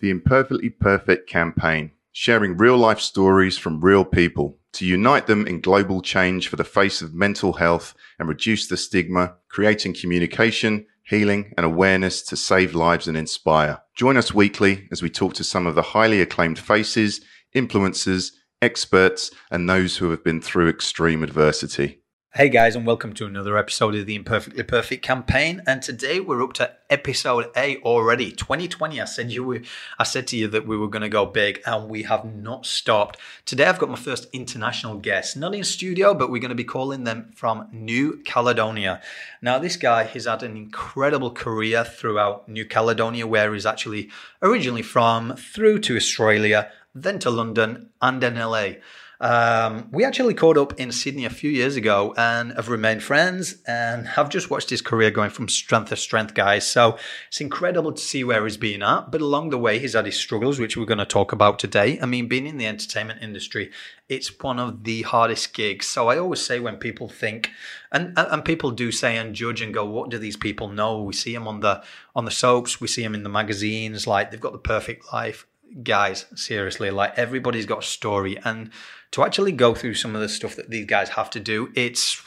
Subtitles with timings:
[0.00, 5.60] The Imperfectly Perfect campaign, sharing real life stories from real people to unite them in
[5.60, 11.52] global change for the face of mental health and reduce the stigma, creating communication, healing,
[11.58, 13.80] and awareness to save lives and inspire.
[13.94, 17.20] Join us weekly as we talk to some of the highly acclaimed faces,
[17.54, 18.32] influencers,
[18.62, 21.99] experts, and those who have been through extreme adversity.
[22.32, 25.62] Hey guys, and welcome to another episode of the Imperfectly Perfect campaign.
[25.66, 28.30] And today we're up to episode eight already.
[28.30, 29.00] 2020.
[29.00, 29.62] I said you, were,
[29.98, 32.66] I said to you that we were going to go big, and we have not
[32.66, 33.18] stopped.
[33.46, 36.62] Today I've got my first international guest, not in studio, but we're going to be
[36.62, 39.02] calling them from New Caledonia.
[39.42, 44.08] Now, this guy has had an incredible career throughout New Caledonia, where he's actually
[44.40, 48.74] originally from, through to Australia, then to London, and then LA.
[49.20, 53.56] Um, we actually caught up in Sydney a few years ago and have remained friends
[53.66, 56.66] and have just watched his career going from strength to strength, guys.
[56.66, 56.96] So
[57.28, 59.10] it's incredible to see where he's been at.
[59.10, 61.98] But along the way, he's had his struggles, which we're going to talk about today.
[62.00, 63.70] I mean, being in the entertainment industry,
[64.08, 65.86] it's one of the hardest gigs.
[65.86, 67.50] So I always say when people think,
[67.92, 71.02] and and people do say and judge and go, what do these people know?
[71.02, 71.82] We see them on the
[72.16, 75.46] on the soaps, we see them in the magazines, like they've got the perfect life.
[75.82, 78.70] Guys, seriously, like everybody's got a story and
[79.12, 82.22] to actually go through some of the stuff that these guys have to do, it's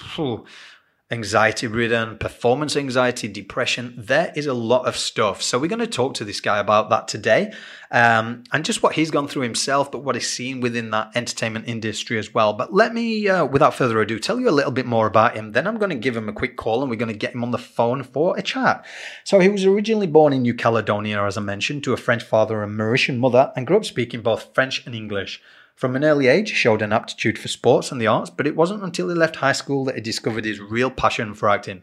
[1.14, 3.94] anxiety ridden, performance anxiety, depression.
[3.96, 5.44] There is a lot of stuff.
[5.44, 7.54] So we're going to talk to this guy about that today
[7.92, 11.68] um, and just what he's gone through himself, but what he's seen within that entertainment
[11.68, 12.54] industry as well.
[12.54, 15.52] But let me, uh, without further ado, tell you a little bit more about him.
[15.52, 17.44] Then I'm going to give him a quick call and we're going to get him
[17.44, 18.84] on the phone for a chat.
[19.24, 22.64] So he was originally born in New Caledonia, as I mentioned, to a French father
[22.64, 25.40] and Mauritian mother and grew up speaking both French and English.
[25.76, 28.56] From an early age, he showed an aptitude for sports and the arts, but it
[28.56, 31.82] wasn't until he left high school that he discovered his real passion for acting.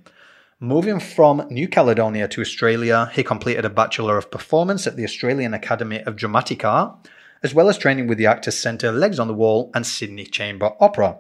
[0.61, 5.55] Moving from New Caledonia to Australia, he completed a Bachelor of Performance at the Australian
[5.55, 7.09] Academy of Dramatic Art,
[7.43, 10.73] as well as training with the Actors Centre Legs on the Wall and Sydney Chamber
[10.79, 11.19] Opera.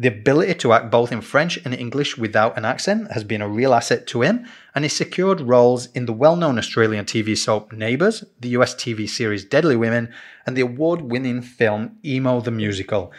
[0.00, 3.48] The ability to act both in French and English without an accent has been a
[3.48, 7.72] real asset to him, and he secured roles in the well known Australian TV soap
[7.72, 10.14] Neighbours, the US TV series Deadly Women,
[10.46, 13.12] and the award winning film Emo the Musical.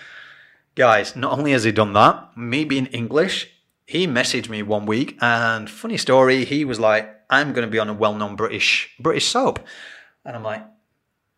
[0.76, 3.52] Guys, not only has he done that, me being English,
[3.86, 7.80] he messaged me one week, and funny story, he was like, I'm going to be
[7.80, 9.60] on a well known British, British soap.
[10.24, 10.66] And I'm like,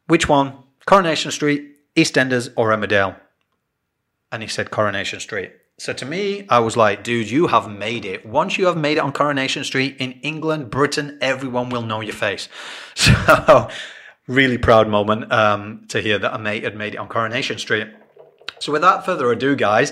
[0.05, 0.53] which one?
[0.85, 3.15] Coronation Street, EastEnders, or Emmerdale?
[4.31, 5.51] And he said Coronation Street.
[5.77, 8.25] So to me, I was like, dude, you have made it.
[8.25, 12.13] Once you have made it on Coronation Street in England, Britain, everyone will know your
[12.13, 12.47] face.
[12.93, 13.69] So,
[14.27, 17.87] really proud moment um, to hear that a mate had made it on Coronation Street.
[18.59, 19.91] So, without further ado, guys,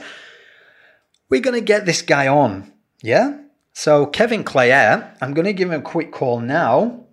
[1.29, 2.71] we're going to get this guy on.
[3.01, 3.39] Yeah?
[3.73, 7.05] So, Kevin Clare, I'm going to give him a quick call now.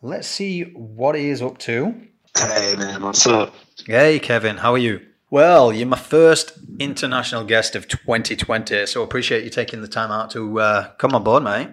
[0.00, 1.94] Let's see what he is up to.
[2.36, 3.54] Hey, man, what's up?
[3.86, 5.00] Hey, Kevin, how are you?
[5.34, 10.30] Well, you're my first international guest of 2020, so appreciate you taking the time out
[10.30, 11.70] to uh, come on board, mate.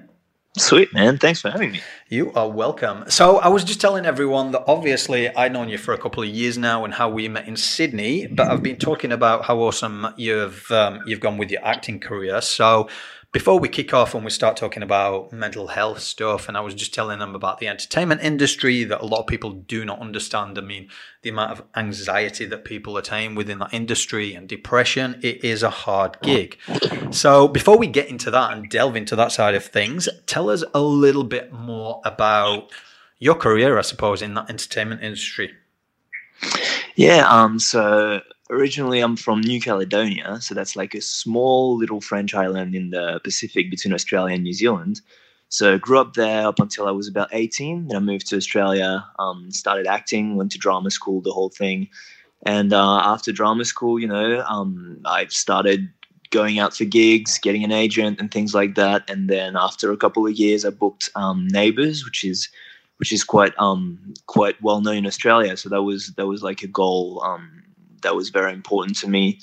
[0.57, 1.19] Sweet, man.
[1.19, 1.81] Thanks for having me.
[2.09, 3.03] You are welcome.
[3.09, 6.29] So, I was just telling everyone that obviously I've known you for a couple of
[6.29, 10.07] years now and how we met in Sydney, but I've been talking about how awesome
[10.17, 12.41] you've um, you've gone with your acting career.
[12.41, 12.89] So,
[13.31, 16.73] before we kick off and we start talking about mental health stuff, and I was
[16.73, 20.57] just telling them about the entertainment industry that a lot of people do not understand.
[20.57, 20.89] I mean,
[21.21, 25.69] the amount of anxiety that people attain within that industry and depression, it is a
[25.69, 26.57] hard gig.
[27.11, 30.63] So, before we get into that and delve into that side of things, tell us
[30.73, 32.69] a little bit more about
[33.19, 35.51] your career, I suppose, in that entertainment industry.
[36.95, 38.21] Yeah, um, so
[38.51, 43.19] originally I'm from New Caledonia, so that's like a small little French island in the
[43.23, 45.01] Pacific between Australia and New Zealand.
[45.49, 47.87] So I grew up there up until I was about 18.
[47.87, 51.89] Then I moved to Australia, um, started acting, went to drama school, the whole thing.
[52.45, 55.89] And uh, after drama school, you know, um, I started
[56.29, 59.09] going out for gigs, getting an agent, and things like that.
[59.09, 62.49] And then after a couple of years, I booked um, Neighbours, which is
[62.97, 65.57] which is quite um, quite well known in Australia.
[65.57, 67.60] So that was that was like a goal um,
[68.01, 69.39] that was very important to me.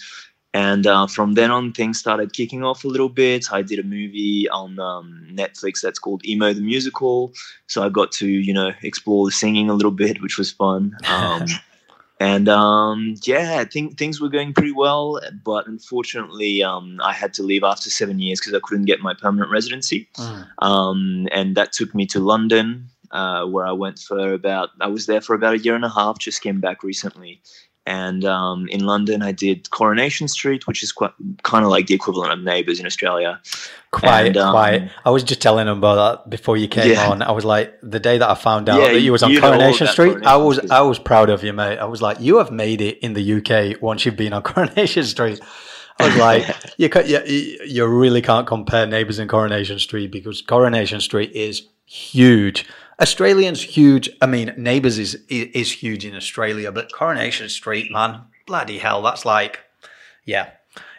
[0.55, 3.53] And uh, from then on, things started kicking off a little bit.
[3.53, 7.33] I did a movie on um, Netflix that's called Emo the Musical.
[7.67, 10.97] So I got to, you know, explore the singing a little bit, which was fun.
[11.07, 11.45] Um,
[12.21, 15.21] and um, yeah, things were going pretty well.
[15.45, 19.13] But unfortunately, um, I had to leave after seven years because I couldn't get my
[19.13, 20.09] permanent residency.
[20.17, 21.27] Mm.
[21.31, 25.21] and that took me to London, uh, where I went for about, I was there
[25.21, 27.43] for about a year and a half, just came back recently
[27.89, 31.13] And um, in London, I did Coronation Street, which is quite
[31.43, 33.41] kind of like the equivalent of Neighbours in Australia.
[33.93, 34.91] Quite, And, um, quite.
[35.07, 35.95] I was just telling him about
[36.25, 37.09] that before you came Yeah.
[37.09, 37.23] on.
[37.23, 39.41] I was like, the day that I found out Yeah, that you was on you
[39.41, 40.71] Coronation Street, I was, Street.
[40.71, 41.79] I was proud of you, mate.
[41.79, 45.05] I was like, you have made it in the UK once you've been on Coronation
[45.05, 45.41] Street.
[45.99, 46.47] I was like,
[46.77, 52.67] you, you, you really can't compare Neighbours and Coronation Street because Coronation Street is huge.
[53.01, 54.11] Australian's huge.
[54.21, 59.25] I mean, Neighbours is is huge in Australia, but Coronation Street, man, bloody hell, that's
[59.25, 59.61] like,
[60.25, 60.51] yeah,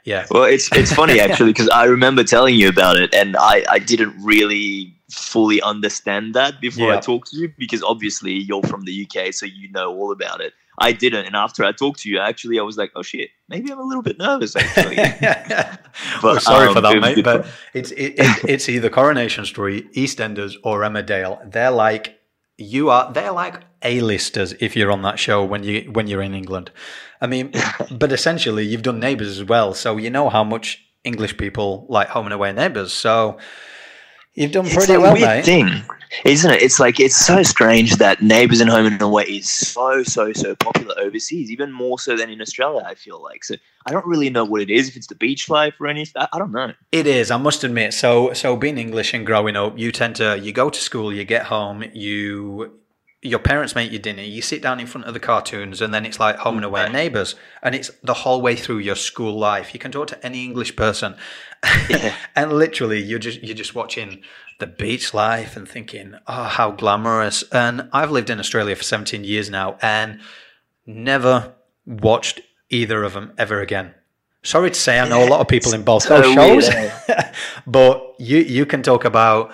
[0.06, 0.26] yeah.
[0.32, 3.80] Well, it's it's funny actually because I remember telling you about it, and I I
[3.80, 6.98] didn't really fully understand that before Yeah.
[6.98, 10.40] I talked to you because obviously you're from the UK, so you know all about
[10.40, 10.54] it.
[10.80, 13.72] I didn't, and after I talked to you, actually, I was like, oh shit, maybe
[13.72, 14.96] I'm a little bit nervous actually.
[16.24, 17.24] We're sorry for um, that, mate.
[17.24, 21.52] But it's it, it, it's either Coronation Street, EastEnders, or Emmerdale.
[21.52, 22.20] They're like
[22.58, 23.12] you are.
[23.12, 26.72] They're like A-listers if you're on that show when you when you're in England.
[27.22, 27.52] I mean,
[27.92, 32.10] but essentially you've done Neighbours as well, so you know how much English people like
[32.10, 32.94] Home and Away Neighbours.
[32.94, 33.38] So
[34.34, 35.46] you've done It's pretty a well, weird mate.
[35.46, 35.84] thing,
[36.26, 36.62] isn't it?
[36.62, 40.56] It's like it's so strange that Neighbours and Home and Away is so so so
[40.56, 42.84] popular overseas, even more so than in Australia.
[42.86, 43.56] I feel like so.
[43.86, 44.90] I don't really know what it is.
[44.90, 46.74] If it's the beach life or anything, I, I don't know.
[46.92, 47.32] It is.
[47.32, 47.94] I must admit.
[47.94, 51.24] So, so being English and growing up, you tend to you go to school, you
[51.24, 52.79] get home, you
[53.22, 56.06] your parents make your dinner, you sit down in front of the cartoons, and then
[56.06, 56.92] it's like home and away Right.
[56.92, 59.74] neighbours, and it's the whole way through your school life.
[59.74, 61.16] You can talk to any English person,
[61.90, 62.14] Yeah.
[62.36, 64.22] and literally you're just you're just watching
[64.60, 67.44] the beach life and thinking, oh, how glamorous.
[67.52, 70.20] And I've lived in Australia for 17 years now, and
[70.86, 71.54] never
[71.86, 73.94] watched either of them ever again.
[74.44, 77.34] Sorry to say, I know a lot of people in both So those shows, eh?
[77.68, 79.52] but you you can talk about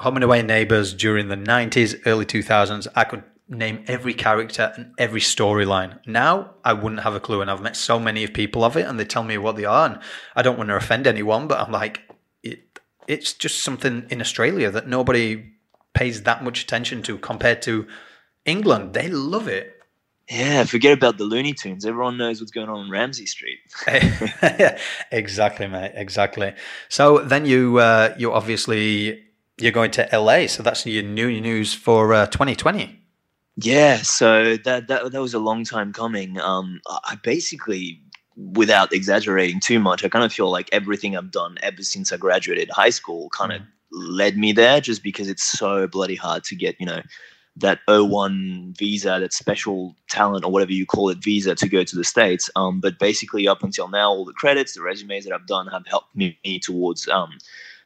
[0.00, 2.86] home and away neighbors during the 90s, early 2000s.
[2.96, 5.98] I could name every character and every storyline.
[6.06, 8.86] Now I wouldn't have a clue, and I've met so many of people of it,
[8.86, 9.98] and they tell me what they are, and
[10.34, 12.02] I don't want to offend anyone, but I'm like,
[12.42, 15.52] it, it's just something in Australia that nobody
[15.92, 17.86] pays that much attention to compared to
[18.46, 18.94] England.
[18.94, 19.76] They love it.
[20.30, 21.84] Yeah, forget about the Looney Tunes.
[21.84, 23.58] Everyone knows what's going on in Ramsay Street.
[25.12, 25.92] exactly, mate.
[25.94, 26.54] Exactly.
[26.88, 29.24] So then you uh, you obviously
[29.60, 30.46] you're going to LA.
[30.46, 33.00] So that's your new news for uh, 2020.
[33.56, 36.40] Yeah, so that that that was a long time coming.
[36.40, 38.00] Um, I basically,
[38.36, 42.16] without exaggerating too much, I kind of feel like everything I've done ever since I
[42.16, 43.60] graduated high school kind of
[43.92, 47.02] led me there, just because it's so bloody hard to get, you know,
[47.56, 51.96] that O1 visa, that special talent or whatever you call it visa to go to
[51.96, 52.48] the states.
[52.56, 55.86] Um, but basically, up until now, all the credits, the resumes that I've done have
[55.86, 57.36] helped me towards um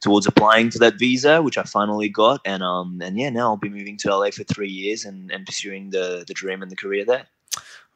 [0.05, 2.41] towards applying for that visa, which I finally got.
[2.45, 5.45] And um and yeah, now I'll be moving to LA for three years and, and
[5.45, 7.27] pursuing the the dream and the career there.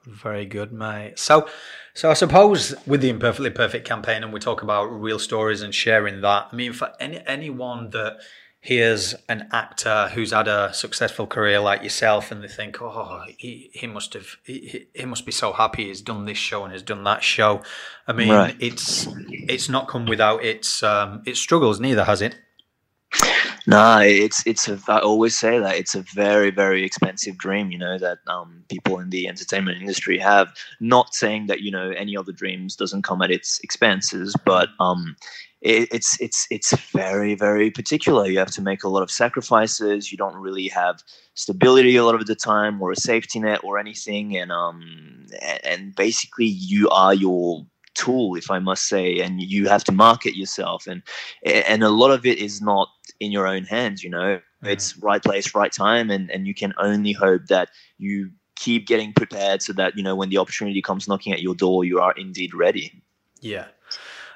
[0.05, 1.19] Very good, mate.
[1.19, 1.49] So,
[1.93, 5.75] so I suppose with the imperfectly perfect campaign, and we talk about real stories and
[5.75, 6.49] sharing that.
[6.51, 8.19] I mean, for any anyone that
[8.61, 13.71] hears an actor who's had a successful career like yourself, and they think, "Oh, he,
[13.73, 16.83] he must have, he, he must be so happy he's done this show and he's
[16.83, 17.63] done that show."
[18.07, 18.57] I mean, Right.
[18.59, 21.79] it's it's not come without its um, its struggles.
[21.81, 22.37] Neither has it.
[23.69, 24.81] No, it's it's a.
[24.89, 27.71] I always say that it's a very very expensive dream.
[27.71, 30.55] You know that um, people in the entertainment industry have.
[30.81, 35.17] Not saying that you know any other dreams doesn't come at its expenses, but um,
[35.61, 38.27] it, it's it's it's very very particular.
[38.27, 40.11] You have to make a lot of sacrifices.
[40.11, 41.03] You don't really have
[41.35, 44.37] stability a lot of the time, or a safety net, or anything.
[44.39, 45.27] And um,
[45.63, 50.37] and basically you are your tool, if I must say, and you have to market
[50.37, 50.87] yourself.
[50.87, 51.03] And
[51.45, 52.89] and a lot of it is not
[53.21, 56.73] in your own hands you know it's right place right time and and you can
[56.79, 61.07] only hope that you keep getting prepared so that you know when the opportunity comes
[61.07, 63.03] knocking at your door you are indeed ready
[63.41, 63.67] Yeah.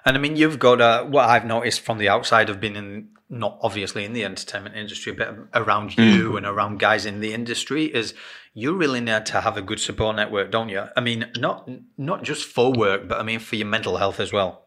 [0.04, 3.08] And I mean, you've got uh, what I've noticed from the outside of being in,
[3.28, 7.84] not obviously in the entertainment industry, but around you and around guys in the industry
[7.84, 8.14] is
[8.52, 10.84] you really need to have a good support network, don't you?
[10.96, 14.32] I mean, not not just for work, but I mean for your mental health as
[14.32, 14.64] well.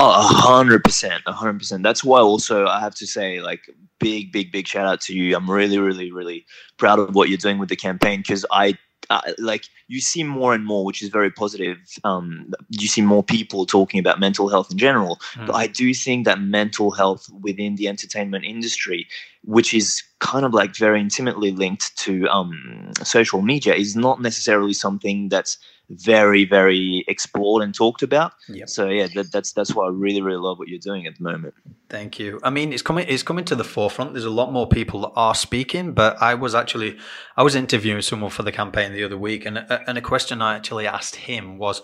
[0.00, 1.82] Oh, a hundred percent, a hundred percent.
[1.82, 3.62] That's why also I have to say, like,
[3.98, 5.34] big, big, big shout out to you.
[5.36, 6.44] I'm really, really, really
[6.76, 8.76] proud of what you're doing with the campaign because I,
[9.10, 11.78] I, like, you see more and more, which is very positive.
[12.04, 15.46] Um, you see more people talking about mental health in general, Mm.
[15.46, 19.06] but I do think that mental health within the entertainment industry,
[19.44, 24.72] which is kind of like very intimately linked to um, social media, is not necessarily
[24.72, 25.58] something that's
[25.90, 28.32] very, very explored and talked about.
[28.48, 28.68] Yep.
[28.68, 31.22] So yeah, that, that's that's why I really really love what you're doing at the
[31.22, 31.54] moment.
[31.88, 32.40] Thank you.
[32.42, 33.06] I mean, it's coming.
[33.08, 34.14] It's coming to the forefront.
[34.14, 36.96] There's a lot more people that are speaking, but I was actually,
[37.36, 40.56] I was interviewing someone for the campaign the other week, and and a question I
[40.56, 41.82] actually asked him was,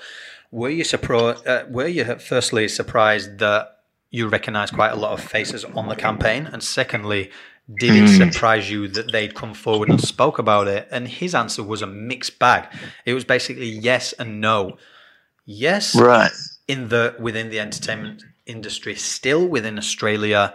[0.51, 1.47] were you surprised?
[1.47, 3.77] Uh, were you firstly surprised that
[4.11, 7.31] you recognised quite a lot of faces on the campaign, and secondly,
[7.79, 8.31] did it hmm.
[8.31, 10.89] surprise you that they'd come forward and spoke about it?
[10.91, 12.69] And his answer was a mixed bag.
[13.05, 14.79] It was basically yes and no.
[15.45, 16.33] Yes, right.
[16.69, 20.55] In the within the entertainment industry, still within Australia,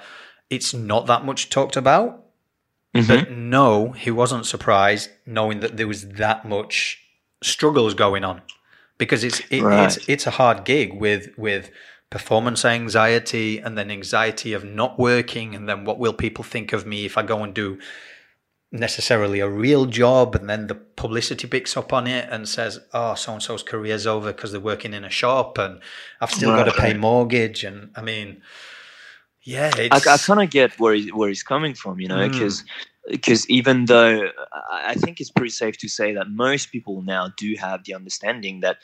[0.50, 2.24] it's not that much talked about.
[2.95, 3.07] Mm-hmm.
[3.07, 7.01] But no, he wasn't surprised knowing that there was that much
[7.43, 8.41] struggles going on
[8.98, 9.86] because it's it, right.
[9.86, 11.69] it's it's a hard gig with with
[12.10, 16.86] performance anxiety and then anxiety of not working and then what will people think of
[16.86, 17.80] me if I go and do
[18.72, 23.16] necessarily a real job and then the publicity picks up on it and says oh
[23.16, 25.80] so and so's career's over because they're working in a shop and
[26.22, 27.64] I've still got to pay mortgage.
[27.64, 28.42] And I mean
[29.42, 32.64] yeah I, I kind of get where he, where he's coming from you know because
[32.64, 32.68] mm
[33.10, 34.30] because even though
[34.72, 38.62] I think it's pretty safe to say that most people now do have the understanding
[38.62, 38.78] that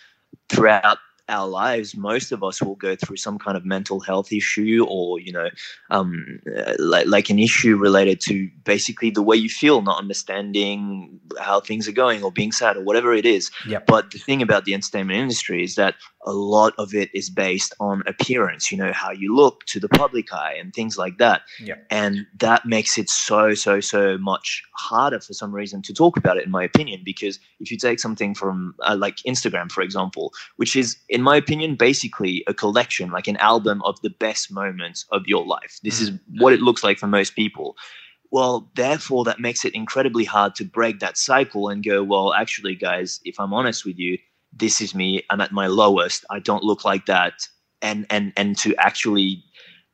[0.50, 1.00] throughout
[1.30, 5.20] our lives, most of us will go through some kind of mental health issue or,
[5.20, 5.50] you know,
[5.90, 6.40] um,
[6.80, 11.88] like, like an issue related to basically the way you feel, not understanding how things
[11.88, 13.50] are going or being sad or whatever it is.
[13.68, 13.86] Yep.
[13.88, 17.74] But the thing about the entertainment industry is that a lot of it is based
[17.80, 21.42] on appearance, you know, how you look to the public eye and things like that.
[21.60, 21.86] Yep.
[21.90, 26.38] And that makes it so, so, so much harder for some reason to talk about
[26.38, 30.34] it, in my opinion, because if you take something from uh, like Instagram, for example,
[30.58, 35.06] which is in my opinion, basically a collection, like an album of the best moments
[35.12, 35.80] of your life.
[35.84, 36.04] This mm.
[36.04, 37.76] is what it looks like for most people.
[38.32, 42.76] Well, therefore, that makes it incredibly hard to break that cycle and go, well, actually,
[42.76, 44.18] guys, if I'm honest with you,
[44.54, 45.24] this is me.
[45.30, 46.26] I'm at my lowest.
[46.30, 47.34] I don't look like that.
[47.82, 49.44] And and and to actually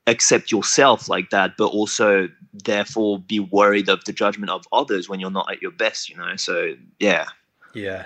[0.07, 5.19] accept yourself like that, but also therefore be worried of the judgment of others when
[5.19, 6.35] you're not at your best, you know.
[6.35, 7.25] So yeah.
[7.73, 8.05] Yeah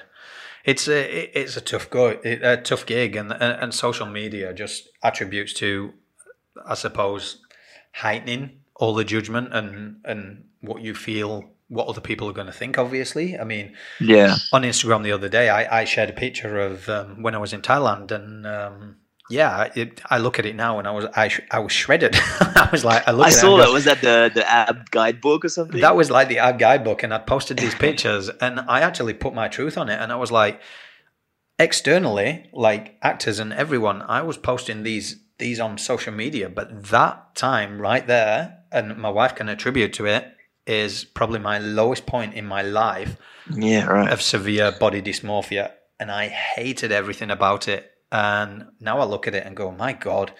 [0.63, 5.53] it's a it's a tough go a tough gig and and social media just attributes
[5.53, 5.93] to
[6.65, 7.41] I suppose
[7.93, 12.54] heightening all the judgment and and what you feel what other people are going to
[12.62, 16.60] think obviously i mean yeah on instagram the other day i, I shared a picture
[16.60, 18.98] of um, when i was in thailand and um,
[19.32, 22.16] yeah, it, I look at it now and I was I, I was shredded.
[22.40, 23.70] I was like, I, I saw that.
[23.70, 25.80] was that the the ab guidebook or something?
[25.80, 29.34] That was like the ab guidebook, and I posted these pictures, and I actually put
[29.34, 30.62] my truth on it, and I was like,
[31.58, 37.36] externally, like actors and everyone, I was posting these these on social media, but that
[37.36, 40.36] time right there, and my wife can attribute to it,
[40.72, 43.18] is probably my lowest point in my life.
[43.54, 44.12] Yeah, right.
[44.12, 49.36] Of severe body dysmorphia, and I hated everything about it and now I look at
[49.36, 50.34] it and go, my God.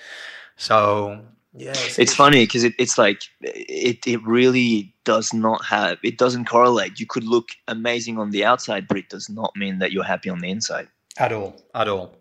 [0.58, 1.24] So
[1.54, 6.18] yeah, it's, it's funny because it, it's like it it really does not have it
[6.18, 7.00] doesn't correlate.
[7.00, 10.30] You could look amazing on the outside, but it does not mean that you're happy
[10.30, 12.16] on the inside at all, at all,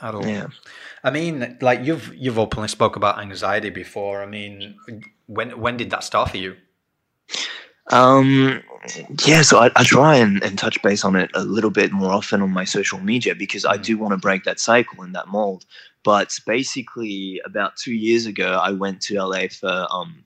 [0.00, 0.26] at all.
[0.26, 0.48] Yeah.
[1.04, 4.22] I mean, like you've you've openly spoke about anxiety before.
[4.22, 4.76] I mean,
[5.26, 6.56] when when did that start for you?
[7.90, 8.62] Um,
[9.26, 12.12] yeah, so I, I try and, and touch base on it a little bit more
[12.12, 13.84] often on my social media because I mm.
[13.84, 15.64] do want to break that cycle and that mold.
[16.04, 20.24] But basically, about two years ago, I went to LA for um,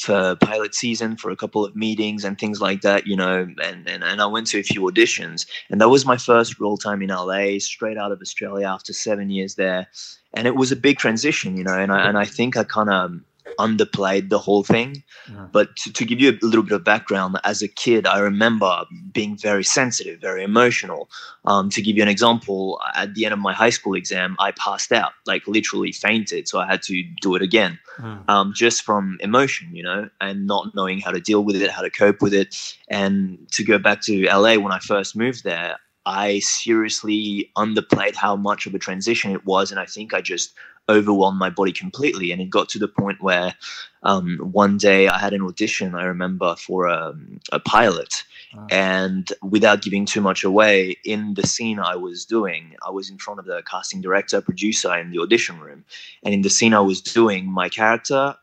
[0.00, 3.86] for pilot season for a couple of meetings and things like that, you know, and,
[3.86, 5.46] and, and I went to a few auditions.
[5.68, 9.28] And that was my first real time in LA, straight out of Australia after seven
[9.28, 9.88] years there.
[10.32, 12.88] And it was a big transition, you know, and I, and I think I kind
[12.88, 13.20] of
[13.58, 15.02] underplayed the whole thing.
[15.30, 15.46] Yeah.
[15.52, 18.84] But to, to, give you a little bit of background, as a kid, I remember
[19.12, 21.08] being very sensitive, very emotional.
[21.44, 24.52] Um, to give you an example, at the end of my high school exam, I
[24.52, 26.48] passed out, like literally fainted.
[26.48, 28.28] So I had to do it again, mm.
[28.28, 31.82] um, just from emotion, you know, and not knowing how to deal with it, how
[31.82, 32.56] to cope with it.
[32.88, 38.34] And to go back to LA when I first moved there, I seriously underplayed how
[38.34, 39.70] much of a transition it was.
[39.70, 40.54] And I think I just
[40.90, 42.32] overwhelmed my body completely.
[42.32, 43.54] And it got to the point where
[44.02, 47.14] um, one day I had an audition, I remember, for a,
[47.52, 48.24] a pilot.
[48.54, 48.66] Wow.
[48.70, 53.18] And without giving too much away, in the scene I was doing, I was in
[53.18, 55.84] front of the casting director, producer in the audition room.
[56.22, 58.36] And in the scene I was doing, my character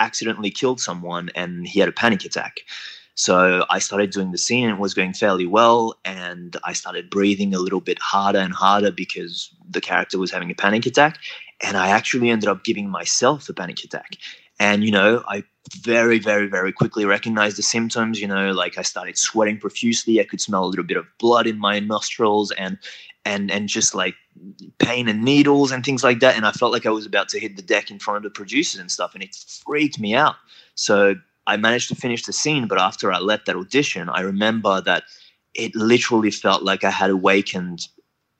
[0.00, 2.60] accidentally killed someone and he had a panic attack.
[3.16, 5.94] So I started doing the scene and it was going fairly well.
[6.04, 10.50] And I started breathing a little bit harder and harder because the character was having
[10.50, 11.18] a panic attack.
[11.62, 14.16] And I actually ended up giving myself a panic attack.
[14.60, 15.44] And, you know, I
[15.78, 18.20] very, very, very quickly recognized the symptoms.
[18.20, 20.20] You know, like I started sweating profusely.
[20.20, 22.78] I could smell a little bit of blood in my nostrils and,
[23.24, 24.14] and, and just like
[24.78, 26.36] pain and needles and things like that.
[26.36, 28.30] And I felt like I was about to hit the deck in front of the
[28.30, 29.14] producers and stuff.
[29.14, 29.34] And it
[29.64, 30.36] freaked me out.
[30.74, 31.14] So
[31.46, 35.04] I managed to finish the scene, but after I left that audition, I remember that
[35.54, 37.88] it literally felt like I had awakened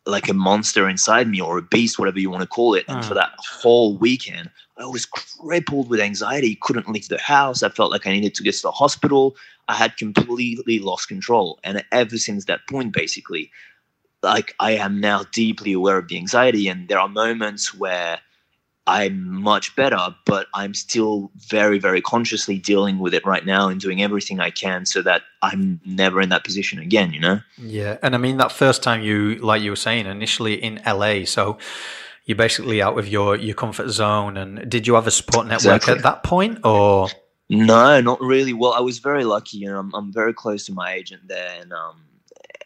[0.06, 2.84] like a monster inside me or a beast, whatever you want to call it.
[2.88, 3.04] And Mm.
[3.04, 7.62] for that whole weekend, I was crippled with anxiety, couldn't leave the house.
[7.62, 9.36] I felt like I needed to get to the hospital.
[9.68, 11.58] I had completely lost control.
[11.64, 13.50] And ever since that point, basically,
[14.22, 16.68] like I am now deeply aware of the anxiety.
[16.68, 18.20] And there are moments where
[18.86, 23.80] I'm much better, but I'm still very, very consciously dealing with it right now and
[23.80, 27.40] doing everything I can so that I'm never in that position again, you know?
[27.56, 31.24] Yeah, and I mean that first time you, like you were saying, initially in LA,
[31.24, 31.56] so
[32.26, 34.36] you're basically out of your your comfort zone.
[34.36, 35.94] And did you have a support network Exactly.
[35.94, 37.08] at that point, or
[37.48, 38.52] No, not really.
[38.52, 39.58] Well, I was very lucky.
[39.58, 42.02] You know, I'm, I'm very close to my agent there, and um,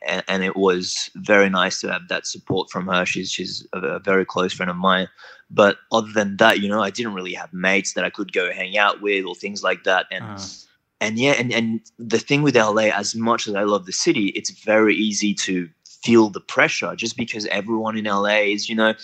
[0.06, 3.04] and, and it was very nice to have that support from her.
[3.06, 5.08] She's she's a, a very close friend of mine.
[5.50, 8.52] But other than that, you know, I didn't really have mates that I could go
[8.52, 10.06] hang out with or things like that.
[10.10, 10.38] And Uh.
[11.00, 14.26] and yeah, and and the thing with LA, as much as I love the city,
[14.28, 15.68] it's very easy to
[16.02, 18.94] feel the pressure just because everyone in LA is, you know.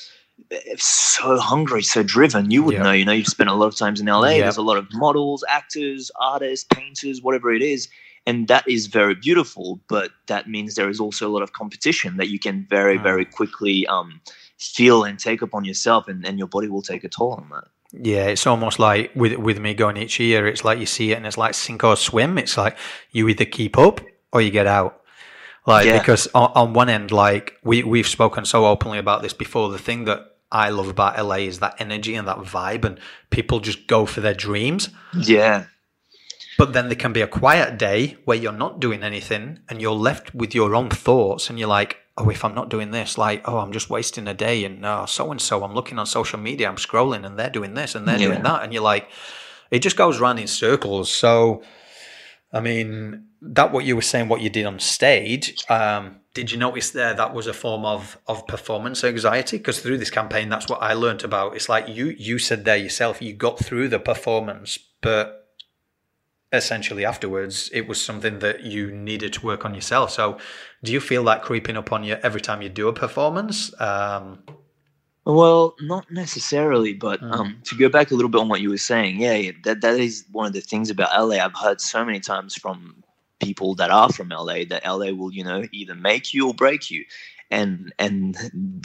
[0.77, 2.51] So hungry, so driven.
[2.51, 2.83] You would Yeah.
[2.83, 4.31] know, you know, you've spent a lot of times in LA.
[4.31, 4.43] Yeah.
[4.43, 7.89] There's a lot of models, actors, artists, painters, whatever it is.
[8.27, 12.17] And that is very beautiful, but that means there is also a lot of competition
[12.17, 13.03] that you can very, Mm.
[13.03, 14.21] very quickly um,
[14.59, 17.65] feel and take upon yourself, and, and your body will take a toll on that.
[17.93, 21.17] yeah, it's almost like with with me going each year, it's like you see it
[21.17, 22.39] and it's like sink or swim.
[22.39, 22.77] It's like
[23.13, 24.01] you either keep up
[24.33, 25.01] or you get out.
[25.67, 25.99] Like Yeah.
[25.99, 29.71] because on, on one end, like we we've spoken so openly about this before.
[29.71, 32.99] The thing that I love about LA is that energy and that vibe, and
[33.31, 34.89] people just go for their dreams.
[35.17, 35.67] Yeah,
[36.57, 39.93] But then there can be a quiet day where you're not doing anything and you're
[39.93, 43.49] left with your own thoughts and you're like, oh, if I'm not doing this, like,
[43.49, 46.39] oh, I'm just wasting a day and oh, so and so, I'm looking on social
[46.39, 48.29] media, I'm scrolling and they're doing this and they're Yeah.
[48.29, 48.63] doing that.
[48.63, 49.09] And you're like,
[49.71, 51.11] it just goes round in circles.
[51.11, 51.63] So,
[52.53, 56.59] I mean, that what you were saying, what you did on stage, um, did you
[56.59, 59.57] notice there that was a form of of performance anxiety?
[59.59, 61.55] Because through this campaign, that's what I learnt about.
[61.57, 65.44] It's like you you said there yourself, you got through the performance, but
[66.57, 70.11] essentially afterwards, it was something that you needed to work on yourself.
[70.11, 70.39] So,
[70.83, 73.73] do you feel that creeping up on you every time you do a performance?
[73.81, 74.45] Um,
[75.27, 77.33] Well, not necessarily, but Mm.
[77.33, 79.81] um, to go back a little bit on what you were saying, yeah, yeah, that
[79.81, 81.37] that is one of the things about LA.
[81.43, 83.03] I've heard so many times from
[83.41, 86.91] people that are from LA that LA will, you know, either make you or break
[86.91, 87.05] you.
[87.51, 88.37] And and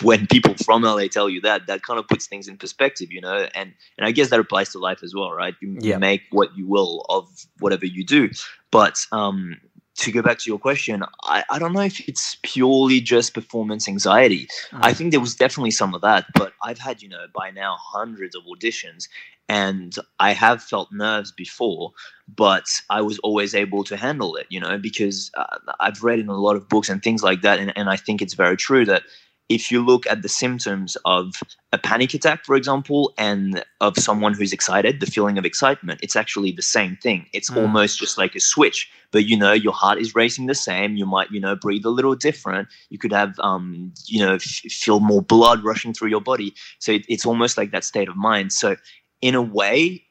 [0.03, 3.21] when people from LA tell you that, that kind of puts things in perspective, you
[3.21, 3.47] know.
[3.55, 5.55] And and I guess that applies to life as well, right?
[5.61, 5.97] You, Yeah.
[5.97, 7.27] make what you will of
[7.59, 8.29] whatever you do.
[8.71, 9.59] But um,
[9.99, 13.87] to go back to your question, I, I don't know if it's purely just performance
[13.87, 14.47] anxiety.
[14.73, 17.77] I think there was definitely some of that, but I've had, you know, by now
[17.79, 19.07] hundreds of auditions
[19.49, 21.91] and I have felt nerves before,
[22.27, 26.29] but I was always able to handle it, you know, because uh, I've read in
[26.29, 27.59] a lot of books and things like that.
[27.59, 29.03] And, and I think it's very true that
[29.49, 31.33] if you look at the symptoms of
[31.73, 36.15] a panic attack, for example, and of someone who's excited, the feeling of excitement, it's
[36.15, 37.25] actually the same thing.
[37.33, 37.57] It's Mm.
[37.63, 40.95] almost just like a switch, but you know, your heart is racing the same.
[40.95, 42.67] You might, you know, breathe a little different.
[42.89, 46.53] You could have, um, you know, f- feel more blood rushing through your body.
[46.77, 48.53] So it, it's almost like that state of mind.
[48.53, 48.75] So,
[49.21, 50.03] in a way,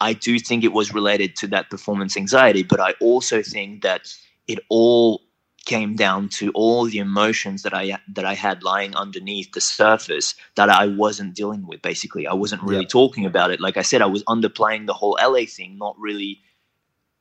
[0.00, 4.12] I do think it was related to that performance anxiety, but I also think that
[4.48, 5.22] it all
[5.66, 10.34] came down to all the emotions that I that I had lying underneath the surface
[10.56, 11.82] that I wasn't dealing with.
[11.82, 12.88] Basically, I wasn't really Yeah.
[12.88, 13.60] talking about it.
[13.60, 16.40] Like I said, I was underplaying the whole LA thing, not really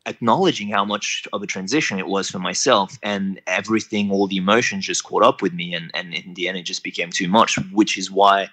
[0.06, 4.86] acknowledging how much of a transition it was for myself and everything all the emotions
[4.86, 7.60] just caught up with me and and in the end it just became too much
[7.74, 8.50] which is why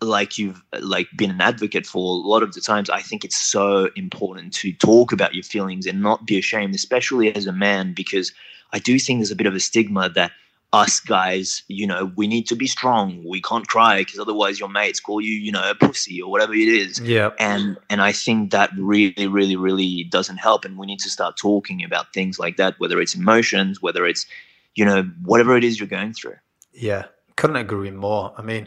[0.00, 3.40] like you've like been an advocate for a lot of the times i think it's
[3.40, 7.92] so important to talk about your feelings and not be ashamed especially as a man
[7.92, 8.32] because
[8.72, 10.32] i do think there's a bit of a stigma that
[10.74, 13.22] us guys you know we need to be strong.
[13.24, 16.52] We can't cry because otherwise your mates call you you know a pussy or whatever
[16.52, 17.00] it is.
[17.00, 20.64] Yeah, and and i think that really really really doesn't help.
[20.64, 24.26] And we need to start talking about things like that whether it's emotions whether it's
[24.74, 26.36] you know whatever it is you're going through.
[26.72, 27.04] Yeah,
[27.36, 28.34] couldn't agree more.
[28.36, 28.66] I mean,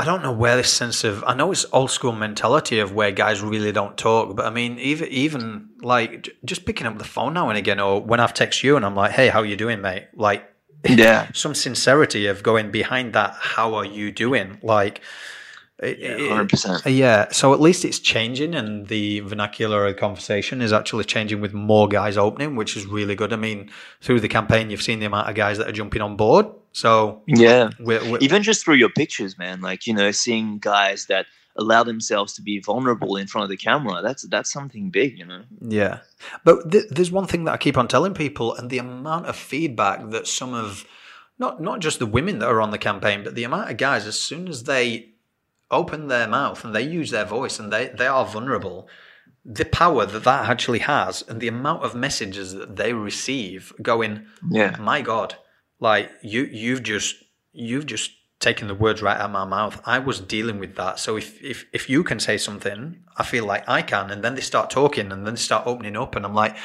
[0.00, 3.10] I don't know where this sense of I know it's old school mentality of where
[3.10, 7.34] guys really don't talk, but I mean, even even like just picking up the phone
[7.34, 9.82] now and again, or when I've texted you and I'm like, "Hey, how you doing,
[9.82, 10.50] mate?" Like
[10.88, 13.34] yeah some sincerity of going behind that.
[13.38, 14.58] How are you doing?
[14.62, 15.02] Like,
[15.82, 20.00] it- yeah 100% uh, yeah, so at least it's changing, and the vernacular of the
[20.00, 23.32] conversation is actually changing with more guys opening, which is really good.
[23.32, 26.16] I mean, through the campaign, you've seen the amount of guys that are jumping on
[26.16, 26.46] board.
[26.72, 31.06] So yeah we're, we're even just through your pictures man like you know seeing guys
[31.06, 34.02] that allow themselves to be vulnerable in front of the camera.
[34.02, 35.42] That's that's something big, you know.
[35.60, 35.98] Yeah,
[36.44, 39.36] but th- there's one thing that I keep on telling people, and the amount of
[39.36, 40.84] feedback that some of
[41.38, 44.06] not not just the women that are on the campaign, but the amount of guys
[44.06, 45.09] as soon as they
[45.70, 48.88] open their mouth and they use their voice and they they are vulnerable
[49.44, 54.26] the power that that actually has and the amount of messages that they receive going
[54.50, 54.76] yeah.
[54.78, 55.36] My god
[55.78, 57.16] like you you've just
[57.52, 59.82] you've just taken the words right out of my mouth.
[59.84, 60.98] I was dealing with that.
[60.98, 64.10] So if if if you can say something i feel like i can.
[64.10, 66.56] And then they start talking and then they start opening up and i'm like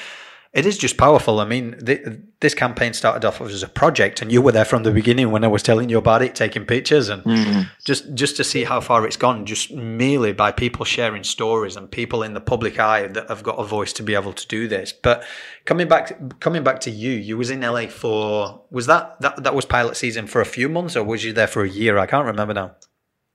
[0.56, 1.42] it is just powerful.
[1.42, 2.08] I mean, th-
[2.40, 5.44] this campaign started off as a project, and you were there from the beginning when
[5.44, 7.62] I was telling you about it, taking pictures, and mm-hmm.
[7.84, 11.92] just just to see how far it's gone, just merely by people sharing stories and
[11.92, 14.70] people in the public eye that have got a voice to be able to do
[14.70, 14.94] this.
[14.94, 15.26] But
[15.66, 19.54] coming back, coming back to you, you was in LA for was that that that
[19.54, 21.98] was pilot season for a few months, or was you there for a year?
[21.98, 22.76] I can't remember now.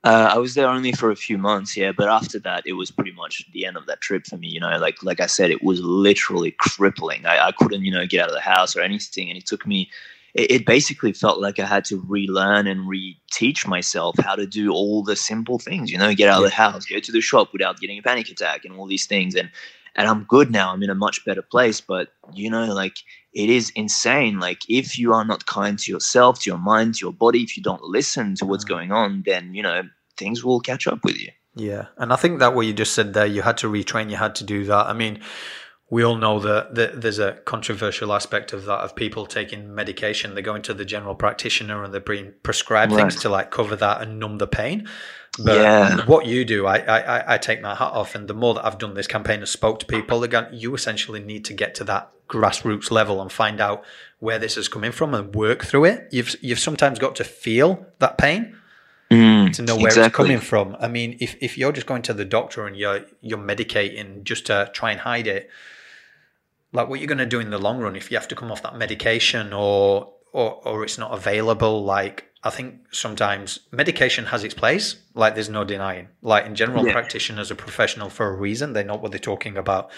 [0.03, 1.93] Uh, I was there only for a few months, yeah.
[1.93, 4.49] But after that, it was pretty much the end of that trip for me.
[4.49, 7.27] You know, like like I said, it was literally crippling.
[7.27, 9.67] I, I couldn't, you know, get out of the house or anything, and it took
[9.67, 9.91] me.
[10.33, 14.73] It, it basically felt like I had to relearn and reteach myself how to do
[14.73, 15.91] all the simple things.
[15.91, 18.31] You know, get out of the house, go to the shop without getting a panic
[18.31, 19.35] attack, and all these things.
[19.35, 19.51] And
[19.97, 20.73] and I'm good now.
[20.73, 21.83] I'm in a much better place.
[21.83, 22.97] But you know, like
[23.33, 24.41] it is insane.
[24.41, 27.57] Like if you are not kind to yourself, to your mind, to your body, if
[27.57, 28.69] you don't listen to what's mm.
[28.69, 29.83] going on, then you know
[30.17, 31.31] things will catch up with you.
[31.57, 34.17] Yeah, and I think that what you just said there, you had to retrain, you
[34.17, 34.87] had to do that.
[34.87, 35.21] I mean,
[35.91, 40.35] we all know that, that, there's a controversial aspect of that of people taking medication.
[40.35, 43.01] They're going to the general practitioner and they're being prescribed right.
[43.01, 44.89] things to like cover that and numb the pain.
[45.45, 46.07] But yeah.
[46.07, 48.15] what you do, I, I I take my hat off.
[48.15, 51.21] And the more that I've done this campaign and spoke to people, again, you essentially
[51.21, 53.85] need to get to that grassroots level and find out
[54.21, 56.09] where this is coming from and work through it.
[56.13, 58.57] You've you've sometimes got to feel that pain
[59.11, 60.07] mm, to know where exactly.
[60.07, 60.77] it's coming from.
[60.81, 64.47] I mean, if, if you're just going to the doctor and you're you're medicating just
[64.47, 65.51] to try and hide it,
[66.73, 68.53] like what you're going to do in the long run if you have to come
[68.53, 74.45] off that medication or or or it's not available, like I think sometimes medication has
[74.45, 74.97] its place.
[75.15, 76.09] Like there's no denying.
[76.23, 76.93] Like in general, yeah.
[76.93, 78.73] practitioners are professional for a reason.
[78.73, 79.91] They know what they're talking about.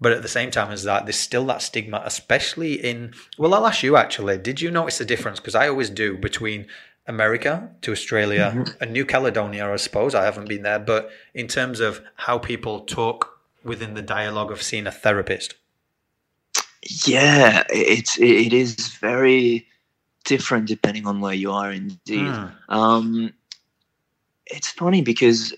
[0.00, 3.14] But at the same time as that, there's still that stigma, especially in.
[3.38, 4.38] Well, I'll ask you actually.
[4.38, 5.40] Did you notice the difference?
[5.40, 6.66] Because I always do between
[7.06, 8.82] America to Australia mm-hmm.
[8.82, 10.14] and New Caledonia, I suppose.
[10.14, 14.62] I haven't been there, but in terms of how people talk within the dialogue of
[14.62, 15.54] seeing a therapist.
[17.06, 19.68] Yeah, it's it is very
[20.22, 21.70] different depending on where you are.
[21.70, 22.52] Indeed, mm.
[22.68, 23.32] um,
[24.46, 25.54] it's funny because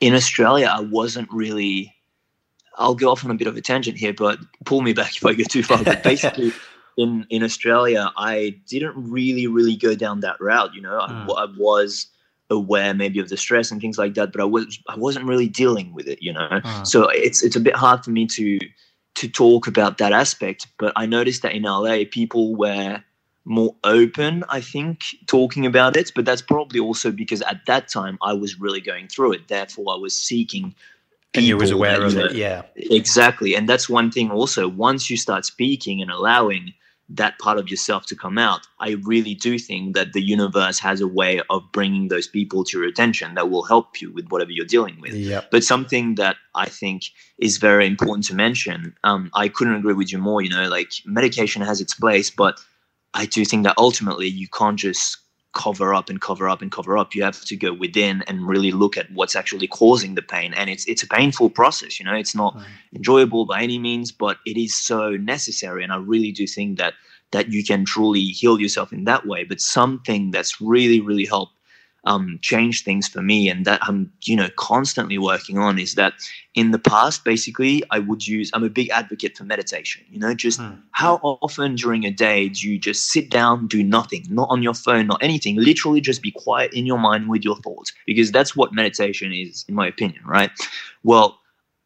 [0.00, 1.94] in Australia, I wasn't really.
[2.76, 5.24] I'll go off on a bit of a tangent here, but pull me back if
[5.24, 5.82] I go too far.
[5.82, 6.52] But basically,
[6.96, 10.74] in in Australia, I didn't really really go down that route.
[10.74, 11.36] You know, mm.
[11.36, 12.06] I, I, was
[12.50, 15.48] aware maybe of the stress and things like that, but I was I wasn't really
[15.48, 16.22] dealing with it.
[16.22, 16.86] You know, mm.
[16.86, 18.58] so it's it's a bit hard for me to
[19.14, 20.66] to talk about that aspect.
[20.78, 23.02] But I noticed that in LA, people were
[23.44, 26.12] more open, I think, talking about it.
[26.14, 29.48] But that's probably also because at that time I was really going through it.
[29.48, 30.74] Therefore, I was seeking
[31.36, 35.16] and you was aware of it yeah exactly and that's one thing also once you
[35.16, 36.72] start speaking and allowing
[37.08, 41.00] that part of yourself to come out, I really do think that the universe has
[41.00, 44.50] a way of bringing those people to your attention that will help you with whatever
[44.50, 45.12] you're dealing with.
[45.12, 45.50] Yep.
[45.50, 47.04] But something that I think
[47.38, 50.40] is very important to mention, um, I couldn't agree with you more.
[50.40, 52.58] You know, like medication has its place, but
[53.14, 55.18] I do think that ultimately you can't just
[55.54, 57.14] cover up and cover up and cover up.
[57.14, 60.52] You have to go within and really look at what's actually causing the pain.
[60.52, 62.66] And it's it's a painful process, you know, it's not right.
[62.94, 65.84] enjoyable by any means, but it is so necessary.
[65.84, 66.94] And I really do think that
[67.30, 69.44] that you can truly heal yourself in that way.
[69.44, 71.54] But something that's really, really helped
[72.06, 76.14] um, change things for me and that I'm, you know, constantly working on is that
[76.54, 80.34] in the past, basically, I would use, I'm a big advocate for meditation, you know,
[80.34, 80.74] just hmm.
[80.92, 84.74] how often during a day do you just sit down, do nothing, not on your
[84.74, 88.54] phone, not anything, literally just be quiet in your mind with your thoughts, because that's
[88.54, 90.50] what meditation is, in my opinion, right?
[91.02, 91.38] Well,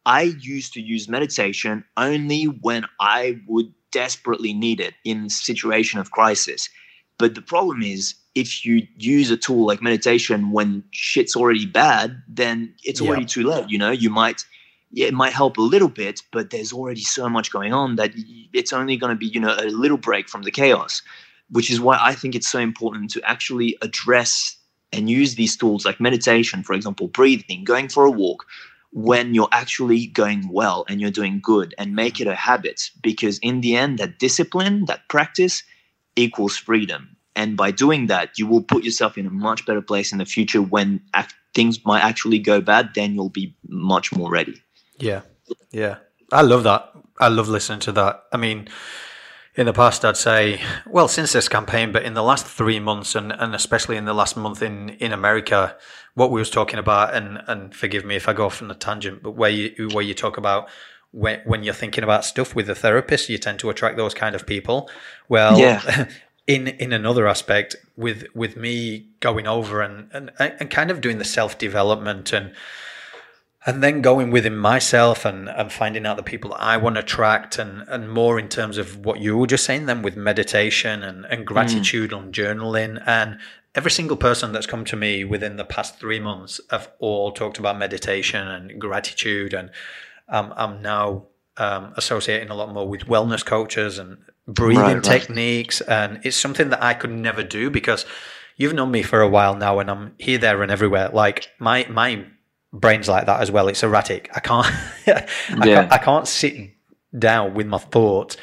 [0.05, 6.11] I used to use meditation only when I would desperately need it in situation of
[6.11, 6.69] crisis.
[7.17, 12.21] But the problem is if you use a tool like meditation when shit's already bad,
[12.27, 13.27] then it's already yeah.
[13.27, 13.69] too late.
[13.69, 14.45] You know, you might,
[14.91, 18.11] yeah, it might help a little bit, but there's already so much going on that
[18.53, 21.01] it's only going to be, you know, a little break from the chaos,
[21.49, 24.55] which is why I think it's so important to actually address
[24.91, 28.45] and use these tools like meditation, for example, breathing, going for a walk,
[28.91, 32.29] when you're actually going well and you're doing good and make mm-hmm.
[32.29, 35.63] it a habit because in the end that discipline that practice
[36.15, 40.11] equals freedom and by doing that, you will put yourself in a much better place
[40.11, 41.01] in the future when
[41.53, 44.61] things might actually go bad, then you'll be much more ready.
[44.97, 45.21] Yeah,
[45.71, 45.97] yeah,
[46.31, 46.91] I love that.
[47.19, 48.23] I love listening to that.
[48.31, 48.67] I mean,
[49.55, 53.15] in the past, I'd say, well, since this campaign, but in the last three months,
[53.15, 55.75] and, and especially in the last month in, in America,
[56.13, 58.75] what we was talking about, and, and forgive me if I go off on a
[58.75, 60.69] tangent, but where you where you talk about
[61.11, 64.35] when when you're thinking about stuff with a therapist, you tend to attract those kind
[64.35, 64.89] of people.
[65.27, 66.07] Well, Yeah.
[66.49, 71.19] in in another aspect, with with me going over and and, and kind of doing
[71.19, 72.53] the self development and
[73.65, 77.01] and then going within myself and, and finding out the people that I want to
[77.01, 81.03] attract and, and more in terms of what you were just saying then with meditation
[81.03, 83.03] and, and gratitude on journaling.
[83.05, 83.37] And
[83.75, 87.59] every single person that's come to me within the past three months have all talked
[87.59, 89.53] about meditation and gratitude.
[89.53, 89.71] And
[90.29, 91.25] um, I'm now
[91.57, 94.19] um, associating a lot more with wellness coaches and
[94.53, 95.03] breathing Right, right.
[95.03, 98.05] techniques and it's something that I could never do because
[98.57, 101.85] you've known me for a while now and I'm here there and everywhere like my
[101.89, 102.25] my
[102.73, 103.67] brain's like that as well.
[103.67, 104.29] It's erratic.
[104.35, 104.65] I can't,
[105.07, 105.25] I,
[105.63, 105.63] Yeah.
[105.63, 106.71] can't I can't sit
[107.17, 108.37] down with my thoughts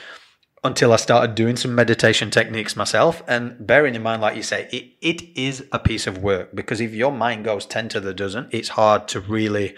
[0.64, 3.22] until I started doing some meditation techniques myself.
[3.28, 6.80] And bearing in mind, like you say, it, it is a piece of work because
[6.80, 9.76] if your mind goes 10 to the dozen, it's hard to really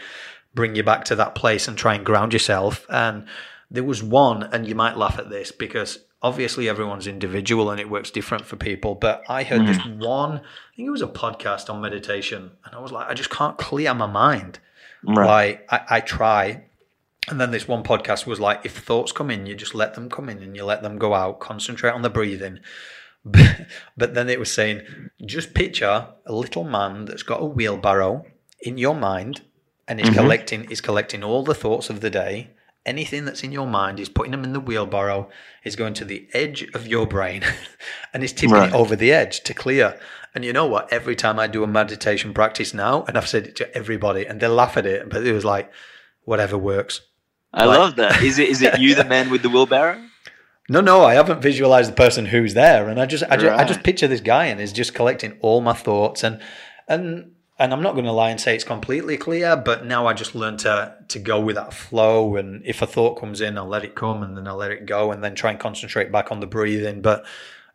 [0.54, 2.86] bring you back to that place and try and ground yourself.
[2.88, 3.26] And
[3.70, 7.90] there was one, and you might laugh at this because obviously everyone's individual and it
[7.90, 8.94] works different for people.
[8.94, 10.00] But I heard this mm-hmm.
[10.00, 13.30] one, I think it was a podcast on meditation, and I was like, I just
[13.30, 14.58] can't clear my mind.
[15.04, 15.26] Right.
[15.26, 16.64] Like I, I try.
[17.28, 20.08] And then this one podcast was like, if thoughts come in, you just let them
[20.08, 21.40] come in and you let them go out.
[21.40, 22.60] Concentrate on the breathing.
[23.96, 24.82] But then it was saying,
[25.26, 28.24] just picture a little man that's got a wheelbarrow
[28.60, 29.42] in your mind
[29.86, 30.18] and is mm-hmm.
[30.18, 32.50] collecting is collecting all the thoughts of the day.
[32.88, 35.28] Anything that's in your mind is putting them in the wheelbarrow,
[35.62, 37.44] is going to the edge of your brain
[38.14, 38.70] and is tipping Right.
[38.70, 39.98] it over the edge to clear.
[40.34, 40.92] And you know what?
[40.92, 44.40] Every time I do a meditation practice now, and I've said it to everybody, and
[44.40, 45.70] they laugh at it, but it was like,
[46.24, 47.02] whatever works.
[47.52, 48.22] I Like- love that.
[48.22, 50.02] Is it is it you, the man with the wheelbarrow?
[50.70, 53.64] No, no, I haven't visualized the person who's there, and I just, I just, I
[53.64, 56.42] just picture this guy, and he's just collecting all my thoughts, and
[56.86, 60.14] and and I'm not going to lie and say it's completely clear, but now I
[60.14, 63.66] just learn to to go with that flow, and if a thought comes in, I'll
[63.66, 66.30] let it come, and then I'll let it go, and then try and concentrate back
[66.30, 67.02] on the breathing.
[67.02, 67.26] But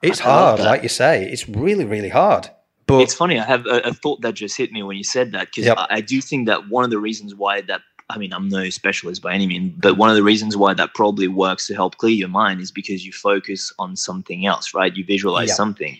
[0.01, 0.65] it's hard, that.
[0.65, 2.49] like you say, it's really, really hard.
[2.85, 3.39] But It's funny.
[3.39, 5.77] I have a, a thought that just hit me when you said that because Yep.
[5.77, 8.69] I, I do think that one of the reasons why that I mean I'm no
[8.69, 11.97] specialist by any means, but one of the reasons why that probably works to help
[11.97, 14.95] clear your mind is because you focus on something else, right?
[14.95, 15.55] You visualize Yeah.
[15.55, 15.97] something.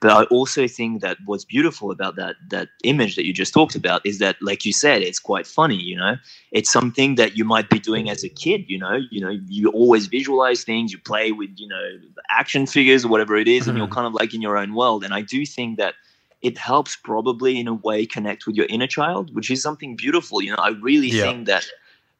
[0.00, 3.74] But I also think that what's beautiful about that that image that you just talked
[3.74, 5.80] about is that, like you said, it's quite funny.
[5.80, 6.16] You know,
[6.52, 8.66] it's something that you might be doing as a kid.
[8.68, 10.92] You know, you know, you always visualize things.
[10.92, 11.84] You play with you know
[12.28, 13.94] action figures or whatever it is, and you're mm-hmm.
[13.94, 15.04] kind of like in your own world.
[15.04, 15.94] And I do think that
[16.44, 20.42] it helps probably in a way connect with your inner child, which is something beautiful.
[20.42, 21.22] You know, I really Yeah.
[21.22, 21.64] think that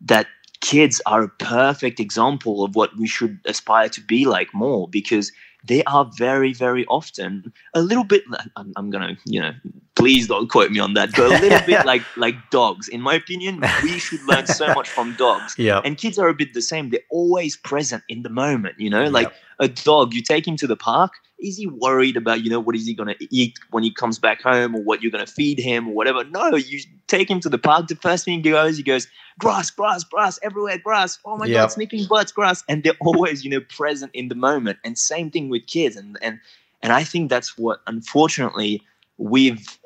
[0.00, 0.26] that
[0.60, 5.30] kids are a perfect example of what we should aspire to be like more because
[5.66, 8.24] they are very, very often a little bit.
[8.56, 9.52] I'm, I'm gonna, you know,
[9.96, 12.88] please don't quote me on that, but a little bit like like dogs.
[12.88, 15.54] In my opinion, we should learn so much from dogs.
[15.58, 16.90] yeah, And kids are a bit the same.
[16.90, 19.34] They're always present in the moment, you know, like Yep.
[19.60, 21.12] a dog, you take him to the park.
[21.38, 24.18] Is he worried about, you know, what is he going to eat when he comes
[24.18, 26.24] back home or what you're going to feed him or whatever?
[26.24, 27.88] No, you take him to the park.
[27.88, 29.06] The first thing he goes, he goes,
[29.38, 31.18] grass, grass, grass, everywhere, grass.
[31.24, 31.54] Oh my Yep.
[31.54, 32.64] God, sniffing butts, grass.
[32.68, 34.78] And they're always, you know, present in the moment.
[34.84, 35.96] And same thing with kids.
[35.96, 36.40] And, and,
[36.82, 38.80] and I think that's what, unfortunately,
[39.18, 39.78] we've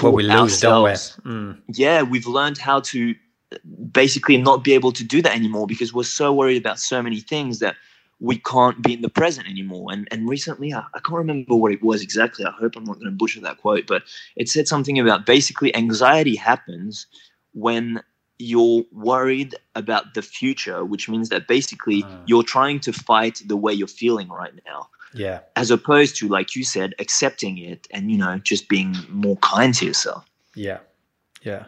[0.00, 0.90] what taught we lose, don't we?
[0.90, 1.60] ourselves Mm.
[1.74, 3.14] yeah, we've learned how to
[3.92, 7.20] basically not be able to do that anymore because we're so worried about so many
[7.20, 7.76] things that
[8.20, 9.92] we can't be in the present anymore.
[9.92, 12.44] And and recently, I, I can't remember what it was exactly.
[12.46, 14.02] I hope I'm not going to butcher that quote, but
[14.36, 17.06] it said something about basically anxiety happens
[17.52, 18.00] when
[18.38, 22.22] you're worried about the future, which means that basically Mm.
[22.26, 26.56] you're trying to fight the way you're feeling right now Yeah, as opposed to like
[26.56, 30.78] you said accepting it and you know just being more kind to yourself yeah,
[31.42, 31.64] yeah.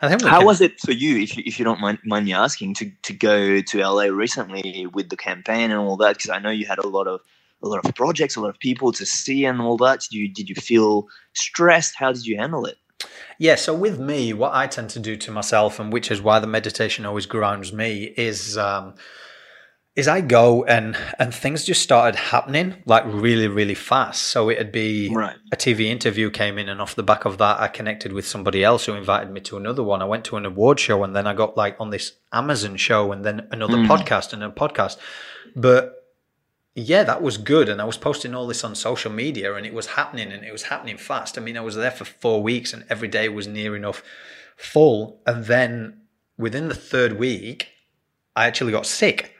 [0.00, 2.26] I think how can- was it for you, if you, if you don't mind, mind
[2.26, 6.16] me asking, to, to go to LA recently with the campaign and all that?
[6.16, 7.20] Because I know you had a lot of
[7.60, 10.00] a lot of projects, a lot of people to see, and all that.
[10.00, 11.94] Did you did you feel stressed?
[11.96, 12.76] How did you handle it?
[13.38, 16.40] Yeah, so with me, what I tend to do to myself, and which is why
[16.40, 18.94] the meditation always grounds me, is um,
[19.98, 24.20] is I go and and things just started happening like really really fast.
[24.34, 25.36] So it'd be Right.
[25.52, 28.60] a TV interview came in, and off the back of that, I connected with somebody
[28.62, 30.00] else who invited me to another one.
[30.00, 33.12] I went to an award show, and then I got like on this Amazon show,
[33.12, 33.86] and then another Mm.
[33.88, 34.96] podcast and a podcast.
[35.56, 35.94] But
[36.74, 37.68] yeah, that was good.
[37.68, 40.52] And I was posting all this on social media and it was happening and it
[40.52, 41.36] was happening fast.
[41.36, 44.00] I mean, I was there for four weeks and every day was near enough
[44.56, 45.20] full.
[45.26, 46.02] And then
[46.36, 47.68] within the third week,
[48.36, 49.34] I actually got sick.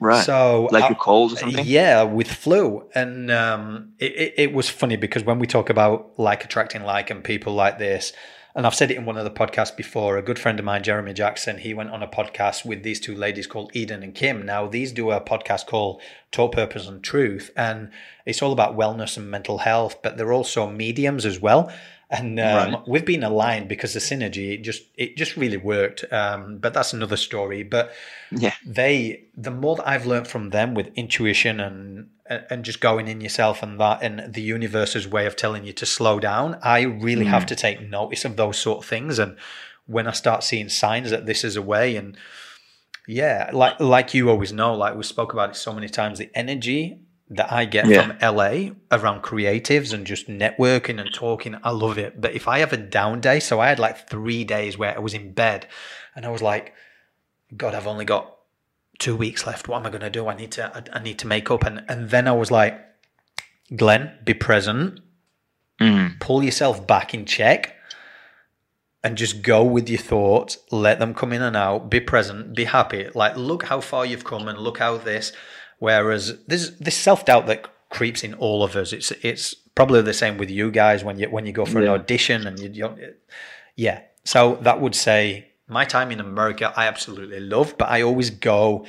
[0.00, 0.24] Right.
[0.24, 1.64] So like I- a cold or something.
[1.66, 6.12] Yeah, with flu, and um, it, it, it was funny because when we talk about
[6.18, 8.12] like attracting like and people like this,
[8.54, 10.16] and I've said it in one of the podcasts before.
[10.16, 13.14] A good friend of mine, Jeremy Jackson, he went on a podcast with these two
[13.14, 14.44] ladies called Eden and Kim.
[14.44, 16.00] Now these do a podcast called
[16.32, 17.90] Talk Purpose and Truth, and
[18.26, 20.02] it's all about wellness and mental health.
[20.02, 21.70] But they're also mediums as well.
[22.10, 22.88] And um, Right.
[22.88, 26.04] we've been aligned because the synergy it just it just really worked.
[26.12, 27.62] Um, but that's another story.
[27.62, 27.92] But
[28.32, 28.54] Yeah.
[28.66, 32.08] they the more that I've learned from them with intuition and
[32.48, 35.86] and just going in yourself and that and the universe's way of telling you to
[35.86, 39.18] slow down, I really have to take notice of those sort of things.
[39.18, 39.36] And
[39.86, 42.16] when I start seeing signs that this is a way, and
[43.06, 46.30] yeah, like like you always know, like we spoke about it so many times, the
[46.34, 48.02] energy that I get Yeah.
[48.02, 52.20] from LA around creatives and just networking and talking, I love it.
[52.20, 54.98] But if I have a down day, so I had like three days where I
[54.98, 55.66] was in bed
[56.16, 56.74] and I was like,
[57.56, 58.36] God, I've only got
[58.98, 59.68] two weeks left.
[59.68, 60.26] What am I going to do?
[60.26, 61.64] I need to, I, I need to make up.
[61.64, 62.78] And, and then I was like,
[63.74, 65.00] Glenn, be present,
[65.80, 66.20] Mm.
[66.20, 67.74] pull yourself back in check
[69.02, 70.58] and just go with your thoughts.
[70.70, 71.88] Let them come in and out.
[71.90, 73.08] Be present, be happy.
[73.14, 75.32] Like, look how far you've come and look how this,
[75.80, 78.92] whereas there's this self doubt that creeps in all of us.
[78.92, 81.88] It's, it's probably the same with you guys when you, when you go for an
[81.88, 83.14] audition and you, you
[83.74, 84.02] yeah.
[84.24, 88.84] So that would say my time in America, I absolutely love, but I always go,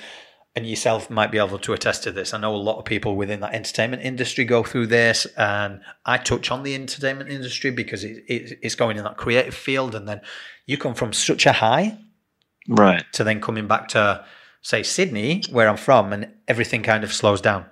[0.55, 2.33] and yourself might be able to attest to this.
[2.33, 6.17] I know a lot of people within that entertainment industry go through this, and I
[6.17, 10.07] touch on the entertainment industry because it, it, it's going in that creative field, and
[10.07, 10.21] then
[10.65, 11.97] you come from such a high
[12.67, 13.03] Right.
[13.13, 14.25] to then coming back to,
[14.61, 17.65] say, Sydney, where I'm from, and everything kind of slows down.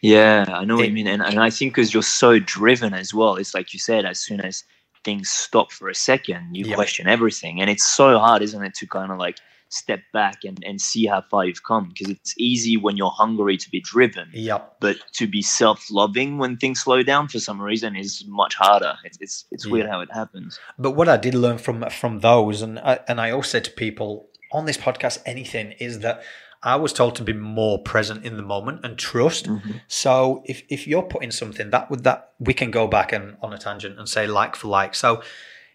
[0.00, 3.12] Yeah, I know what you mean, and, and I think because you're so driven as
[3.12, 4.64] well, it's like you said, as soon as
[5.04, 6.74] things stop for a second, you Yeah.
[6.76, 9.38] question everything, and it's so hard, isn't it, to kind of like
[9.70, 13.54] step back and, and see how far you've come because it's easy when you're hungry
[13.58, 14.76] to be driven Yep.
[14.80, 19.18] but to be self-loving when things slow down for some reason is much harder it's
[19.20, 22.78] it's, it's weird how it happens But what I did learn from from those, and
[22.78, 26.22] I, and I always said to people on this podcast, anything is that
[26.62, 29.48] I was told to be more present in the moment and trust.
[29.86, 33.52] So if if you're putting something that would that we can go back and on
[33.52, 34.94] a tangent and say like for like.
[34.94, 35.22] So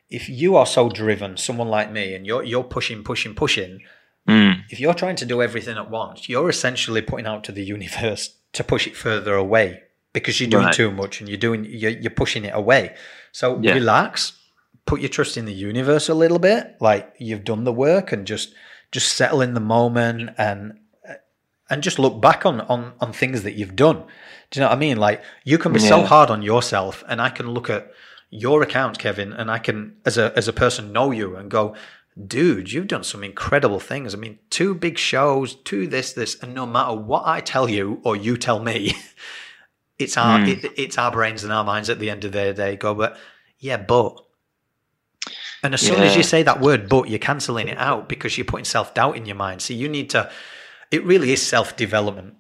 [0.10, 3.80] if you are so driven, someone like me, and you're you're pushing, pushing, pushing,
[4.28, 7.62] Mm, if you're trying to do everything at once, you're essentially putting out to the
[7.64, 9.82] universe to push it further away
[10.14, 10.74] because you're doing Right.
[10.74, 12.96] too much and you're doing you're, you're pushing it away.
[13.34, 13.74] So Yeah.
[13.74, 14.34] relax,
[14.86, 18.28] put your trust in the universe a little bit, like you've done the work, and
[18.28, 18.54] just
[18.92, 20.80] just settle in the moment and
[21.70, 24.04] and just look back on on on things that you've done.
[24.52, 24.98] Do you know what I mean?
[24.98, 27.92] Like you can be so hard on yourself, and I can look at
[28.30, 31.76] your account, Kevin, and I can as a as a person know you and go,
[32.28, 34.14] dude, you've done some incredible things.
[34.14, 38.02] I mean, two big shows, two this, this, and no matter what I tell you
[38.04, 38.94] or you tell me,
[39.98, 40.48] it's our Hmm.
[40.48, 43.18] it, it's our brains and our minds at the end of the day go, but
[43.60, 44.20] yeah, but.
[45.64, 48.46] And as soon as you say that word but, you're cancelling it out because you're
[48.46, 49.62] putting self doubt in your mind.
[49.62, 50.30] So you need to
[50.92, 52.36] it really is self development.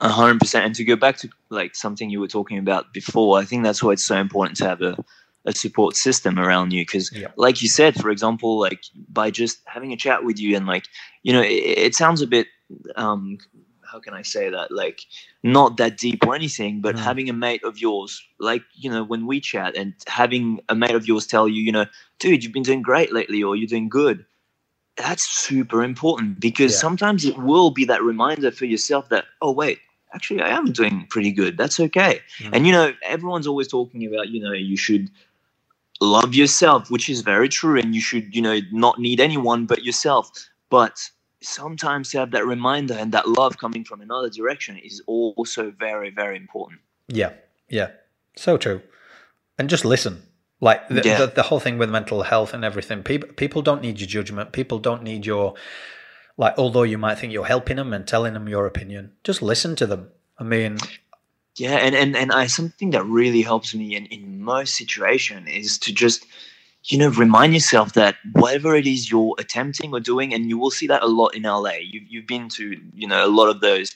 [0.00, 0.66] A hundred percent.
[0.66, 3.82] And to go back to like something you were talking about before, I think that's
[3.82, 4.96] why it's so important to have a,
[5.44, 6.82] a support system around you.
[6.82, 7.28] Because, Yeah.
[7.36, 10.86] like you said, for example, like by just having a chat with you and like
[11.22, 12.48] you know, it, it sounds a bit,
[12.96, 13.38] um,
[13.94, 14.72] how can I say that?
[14.72, 15.06] Like
[15.44, 16.98] not that deep or anything, but Mm.
[16.98, 20.96] having a mate of yours, like you know, when we chat and having a mate
[20.96, 21.86] of yours tell you, you know,
[22.18, 24.26] dude, you've been doing great lately, or you're doing good.
[24.96, 26.78] That's super important because Yeah.
[26.86, 29.78] sometimes it will be that reminder for yourself that, oh, wait,
[30.14, 31.56] actually, I am doing pretty good.
[31.56, 32.20] That's okay.
[32.38, 32.50] Mm.
[32.52, 35.10] And, you know, everyone's always talking about, you know, you should
[36.00, 37.78] love yourself, which is very true.
[37.80, 40.30] And you should, you know, not need anyone but yourself.
[40.70, 40.96] But
[41.44, 46.10] sometimes to have that reminder and that love coming from another direction is also very,
[46.10, 46.80] very important.
[47.08, 47.32] Yeah,
[47.68, 47.90] yeah,
[48.36, 48.82] so true.
[49.58, 50.22] And just listen.
[50.60, 51.18] Like the, Yeah.
[51.18, 53.02] the, the whole thing with mental health and everything.
[53.02, 54.52] People people don't need your judgment.
[54.52, 55.54] People don't need your
[56.38, 56.54] like.
[56.56, 59.86] Although you might think you're helping them and telling them your opinion, just listen to
[59.86, 60.08] them.
[60.38, 60.78] I mean,
[61.56, 65.78] Yeah, and and and I something that really helps me in in most situation is
[65.78, 66.24] to just
[66.86, 70.70] you know remind yourself that whatever it is you're attempting or doing, and you will
[70.70, 71.78] see that a lot in LA.
[71.80, 73.94] You've you've been to you know a lot of those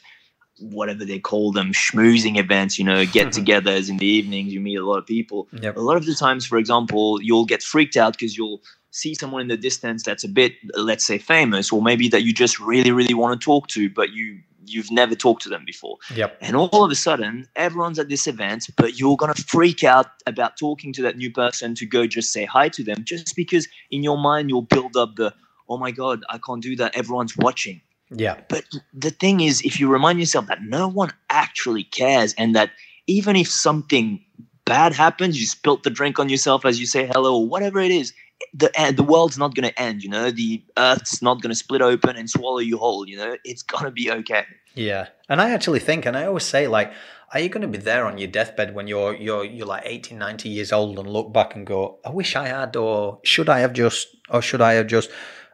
[0.60, 2.78] whatever they call them schmoozing events.
[2.78, 3.12] You know, mm-hmm.
[3.12, 4.52] get-togethers in the evenings.
[4.52, 5.48] You meet a lot of people.
[5.52, 8.60] yep, A lot of the times, for example, you'll get freaked out because you'll
[8.90, 12.32] see someone in the distance that's a bit, let's say, famous, or maybe that you
[12.32, 14.40] just really, really want to talk to, but you
[14.72, 15.96] you've never talked to them before.
[16.14, 16.38] Yep.
[16.40, 20.56] And all of a sudden, everyone's at this event, but you're gonna freak out about
[20.56, 24.02] talking to that new person to go just say hi to them, just because in
[24.02, 25.34] your mind you'll build up the,
[25.68, 26.96] oh my god, I can't do that.
[26.96, 27.80] Everyone's watching.
[28.10, 28.40] Yeah.
[28.48, 28.64] But
[28.94, 32.70] the thing is, if you remind yourself that no one actually cares, and that
[33.06, 34.20] even if something
[34.68, 37.90] bad happens, you spilt the drink on yourself as you say hello, or whatever it
[37.90, 38.12] is,
[38.54, 40.02] the eh, the world's not going to end.
[40.02, 43.08] You know, the earth's not going to split open and swallow you whole.
[43.08, 44.44] You know, it's gonna be okay.
[44.74, 46.92] Yeah, and I actually think, and I always say, like,
[47.32, 50.14] are you going to be there on your deathbed when you're you're you're like 80,
[50.14, 53.60] 90 years old and look back and go, I wish I had, or should I
[53.60, 55.10] have just, or should I have just?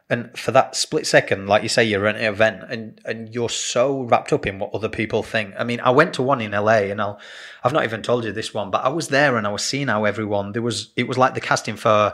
[0.07, 3.49] And for that split second, like you say, you're at an event and, and you're
[3.49, 5.55] so wrapped up in what other people think.
[5.57, 7.19] I mean, I went to one in LA and I'll,
[7.63, 9.87] I've not even told you this one, but I was there and I was seeing
[9.87, 12.13] how everyone, there was, it was like the casting for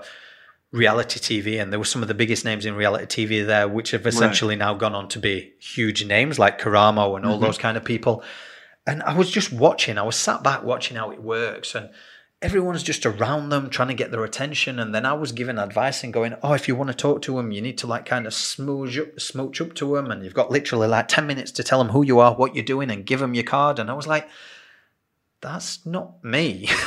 [0.72, 3.92] reality TV and there were some of the biggest names in reality TV there, which
[3.92, 4.60] have essentially right.
[4.60, 7.44] now gone on to be huge names like Karamo and all mm-hmm.
[7.44, 8.24] those kind of people.
[8.88, 11.90] And I was just watching, I was sat back watching how it works and,
[12.42, 14.80] everyone's just around them trying to get their attention.
[14.80, 17.36] And then i was giving advice and going oh if you want to talk to
[17.36, 20.34] them you need to like kind of smooch up smooch up to them and you've
[20.34, 23.06] got literally like 10 minutes to tell them who you are what you're doing and
[23.06, 23.80] give them your card.
[23.80, 24.28] And i was like
[25.42, 26.70] that's not me.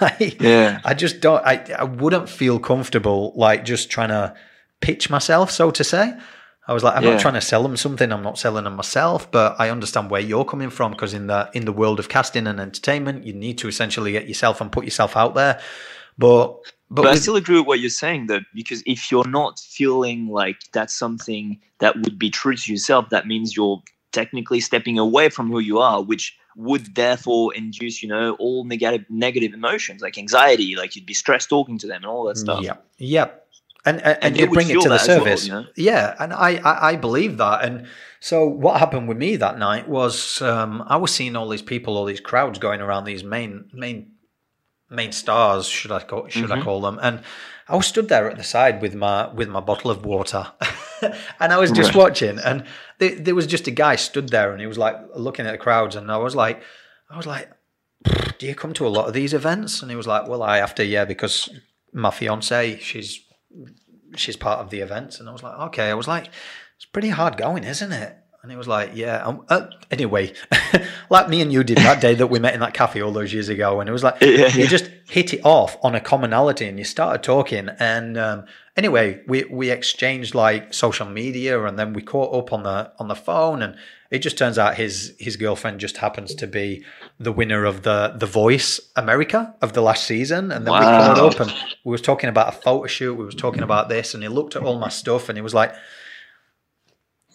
[0.00, 0.80] Like yeah.
[0.84, 4.34] I just don't I, I wouldn't feel comfortable like just trying to
[4.80, 6.18] pitch myself so to say
[6.68, 7.12] I was like, I'm yeah.
[7.12, 8.12] not trying to sell them something.
[8.12, 11.50] I'm not selling them myself, but I understand where you're coming from because in the
[11.54, 14.84] in the world of casting and entertainment, you need to essentially get yourself and put
[14.84, 15.60] yourself out there.
[16.18, 16.58] But
[16.90, 19.58] but, but with, I still agree with what you're saying though, because if you're not
[19.58, 24.98] feeling like that's something that would be true to yourself, that means you're technically stepping
[24.98, 30.02] away from who you are, which would therefore induce, you know, all negative negative emotions
[30.02, 32.62] like anxiety, like you'd be stressed talking to them and all that stuff.
[32.62, 32.76] Yeah.
[32.98, 33.28] Yeah
[33.84, 35.48] and and, and you bring it to the service.
[35.48, 37.64] Well, Yeah, and I, I, I believe that.
[37.64, 37.86] And
[38.20, 41.96] so what happened with me that night was um, I was seeing all these people,
[41.96, 44.12] all these crowds going around these main main
[44.90, 46.60] main stars, should I call should mm-hmm.
[46.60, 46.98] I call them?
[47.02, 47.22] And
[47.68, 50.46] I was stood there at the side with my with my bottle of water,
[51.40, 52.02] and I was just right.
[52.02, 52.38] watching.
[52.38, 52.64] And
[52.98, 55.58] there, there was just a guy stood there, and he was like looking at the
[55.58, 56.62] crowds, and I was like,
[57.10, 57.50] I was like,
[58.38, 59.82] do you come to a lot of these events?
[59.82, 61.48] And he was like, well, I have to, yeah, because
[61.92, 63.20] my fiance, she's
[64.16, 65.20] she's part of the events.
[65.20, 65.90] And I was like, okay.
[65.90, 66.30] I was like,
[66.76, 68.16] it's pretty hard going, isn't it?
[68.42, 69.24] And he was like, yeah.
[69.24, 70.32] Um, uh, anyway,
[71.10, 73.32] like me and you did that day that we met in that cafe all those
[73.32, 73.80] years ago.
[73.80, 76.84] And it was like, yeah, you just hit it off on a commonality and you
[76.84, 77.68] started talking.
[77.80, 78.44] And um,
[78.76, 83.08] anyway, we, we exchanged like social media and then we caught up on the, on
[83.08, 83.76] the phone and
[84.10, 86.84] it just turns out his his girlfriend just happens to be
[87.20, 90.80] the winner of the the Voice America of the last season, and then wow.
[90.80, 91.54] we called up and
[91.84, 93.14] we was talking about a photo shoot.
[93.14, 95.54] We was talking about this, and he looked at all my stuff and he was
[95.54, 95.74] like,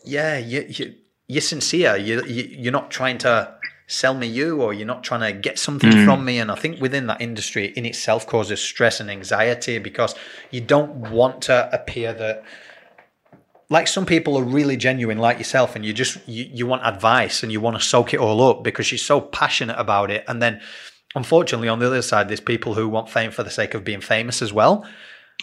[0.04, 0.96] "Yeah, you, you
[1.28, 1.96] you're sincere.
[1.96, 3.56] You, you you're not trying to."
[3.86, 6.06] sell me you or you're not trying to get something mm.
[6.06, 10.16] from me and i think within that industry in itself causes stress and anxiety because
[10.52, 12.44] you don't want to appear that
[13.74, 17.42] like some people are really genuine like yourself and you just you, you want advice
[17.42, 20.42] and you want to soak it all up because you're so passionate about it and
[20.42, 20.62] then
[21.16, 24.00] unfortunately on the other side there's people who want fame for the sake of being
[24.00, 24.86] famous as well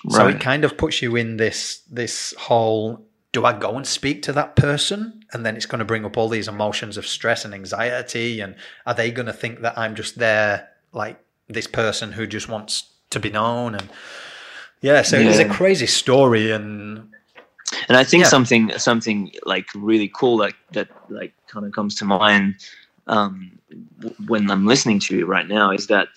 [0.04, 0.14] right.
[0.14, 4.22] so it kind of puts you in this this whole do i go and speak
[4.22, 7.44] to that person and then it's going to bring up all these emotions of stress
[7.44, 8.54] and anxiety and
[8.86, 11.18] are they going to think that i'm just there like
[11.48, 13.88] this person who just wants to be known and
[14.82, 15.28] yeah so yeah.
[15.28, 17.10] it's a crazy story and
[17.88, 18.28] and I think yeah.
[18.28, 22.56] something something like really cool that that like kind of comes to mind
[23.06, 23.58] um,
[24.26, 26.08] when I'm listening to you right now is that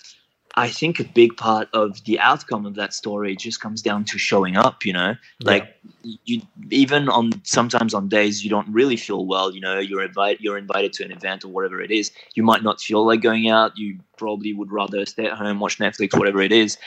[0.56, 4.18] I think a big part of the outcome of that story just comes down to
[4.18, 4.84] showing up.
[4.84, 5.50] You know, yeah.
[5.50, 9.52] like you even on sometimes on days you don't really feel well.
[9.52, 12.12] You know, you're invited you're invited to an event or whatever it is.
[12.34, 13.76] You might not feel like going out.
[13.76, 16.78] You probably would rather stay at home, watch Netflix, whatever it is.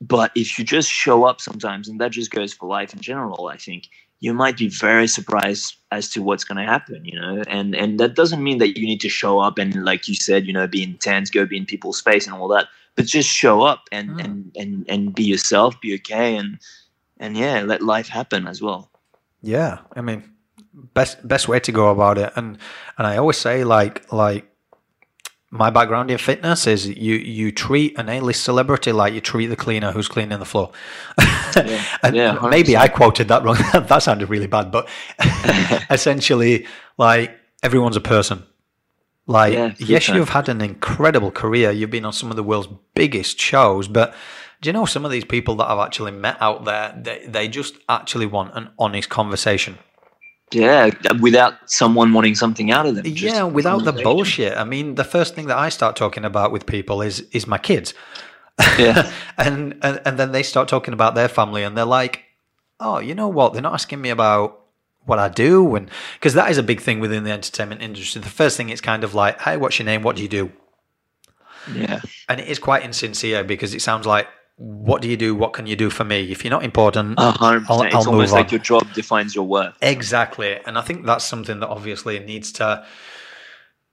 [0.00, 3.48] But if you just show up sometimes, and that just goes for life in general,
[3.48, 3.88] I think
[4.20, 7.42] you might be very surprised as to what's going to happen, you know.
[7.48, 10.46] And and that doesn't mean that you need to show up and, like you said,
[10.46, 12.68] you know, be intense, go be in people's face and all that.
[12.94, 14.24] But just show up and mm.
[14.24, 16.58] and and and be yourself, be okay, and
[17.18, 18.90] and yeah, let life happen as well.
[19.42, 20.24] Yeah, I mean,
[20.94, 22.32] best best way to go about it.
[22.36, 22.58] And
[22.96, 24.47] and I always say like like
[25.50, 29.56] my background in fitness is you you treat an A-list celebrity like you treat the
[29.56, 30.72] cleaner who's cleaning the floor.
[31.56, 33.56] yeah, and yeah, maybe I quoted that wrong.
[33.72, 34.88] that sounded really bad, but
[35.90, 36.66] essentially,
[36.98, 38.44] like everyone's a person.
[39.26, 41.70] Like, yeah, yes, you've had an incredible career.
[41.70, 44.14] You've been on some of the world's biggest shows, but
[44.62, 46.94] do you know some of these people that I've actually met out there?
[46.96, 49.78] They they just actually want an honest conversation.
[50.50, 50.90] Yeah,
[51.20, 53.04] without someone wanting something out of them.
[53.06, 54.56] yeah, without the bullshit.
[54.56, 57.58] I mean, the first thing that I start talking about with people is is my
[57.58, 57.94] kids.
[58.78, 59.10] Yeah.
[59.38, 62.24] and, and and then they start talking about their family and they're like,
[62.80, 63.52] "Oh, you know what?
[63.52, 64.60] They're not asking me about
[65.04, 68.20] what I do and because that is a big thing within the entertainment industry.
[68.20, 70.02] The first thing it's kind of like, "Hey, what's your name?
[70.02, 70.52] What do you do?"
[71.74, 72.00] Yeah.
[72.28, 74.26] And it is quite insincere because it sounds like,
[74.58, 75.34] "What do you do?
[75.34, 76.30] What can you do for me?
[76.30, 77.36] If you're not important, I'll-.
[77.68, 79.74] I'll It's move almost like your job defines your worth.
[79.80, 80.58] Exactly.
[80.66, 82.84] And I think that's something that obviously needs to,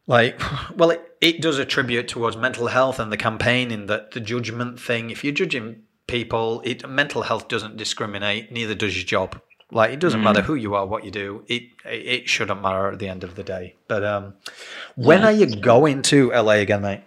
[0.07, 0.41] like,
[0.75, 4.79] well, it, it does attribute towards mental health and the campaign in that the judgment
[4.79, 5.09] thing.
[5.11, 9.39] If you're judging people, it, mental health doesn't discriminate, neither does your job.
[9.71, 11.43] Like, it doesn't matter who you are, what you do.
[11.47, 13.75] It it shouldn't matter at the end of the day.
[13.87, 14.35] But um,
[14.95, 15.27] when Yeah.
[15.27, 17.01] are you going to LA again, mate?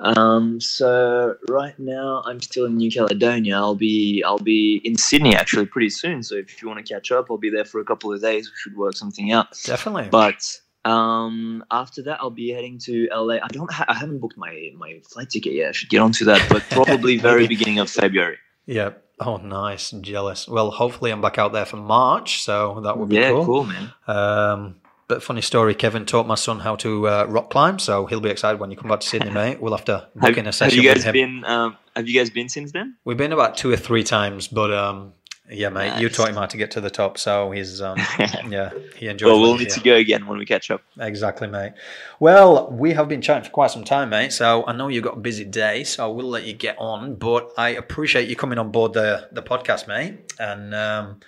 [0.00, 3.56] Um, so right now I'm still in New Caledonia.
[3.56, 6.22] I'll be I'll be in Sydney actually pretty soon.
[6.22, 8.48] So if you want to catch up, I'll be there for a couple of days.
[8.50, 9.46] We should work something out.
[9.64, 10.08] Definitely.
[10.10, 13.36] But um, after that, I'll be heading to LA.
[13.42, 13.70] I don't.
[13.72, 15.70] Ha- I haven't booked my my flight ticket yet.
[15.70, 18.38] I should get onto that, but probably very beginning of February.
[18.66, 18.90] yeah.
[19.18, 19.92] Oh, nice.
[19.92, 20.46] And jealous.
[20.46, 23.46] Well, hopefully I'm back out there for March, so that would be Yeah, cool.
[23.46, 23.90] cool, man.
[24.06, 24.74] Um,
[25.08, 28.30] but funny story, Kevin taught my son how to uh, rock climb, so he'll be
[28.30, 29.60] excited when you come back to Sydney, mate.
[29.60, 30.76] We'll have to book Have, in a session.
[30.78, 31.44] have you guys been?
[31.44, 32.96] Um, have you guys been since then?
[33.04, 35.12] We've been about two or three times, but um,
[35.48, 37.96] yeah, mate, you taught him how to get to the top, so he's um,
[38.48, 39.28] yeah, he enjoys.
[39.28, 40.82] well, we'll need to go again when we catch up.
[40.98, 41.72] Exactly, mate.
[42.18, 44.32] Well, we have been chatting for quite some time, mate.
[44.32, 47.14] So I know you've got a busy day, so we'll let you get on.
[47.14, 51.20] But I appreciate you coming on board the the podcast, mate, and um,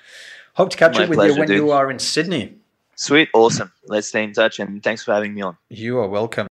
[0.55, 1.57] hope to catch My up with you when dude.
[1.57, 2.58] you are in Sydney.
[2.99, 3.73] Sweet, awesome.
[3.87, 5.57] Let's stay in touch, and thanks for having me on.
[5.71, 6.47] You are welcome.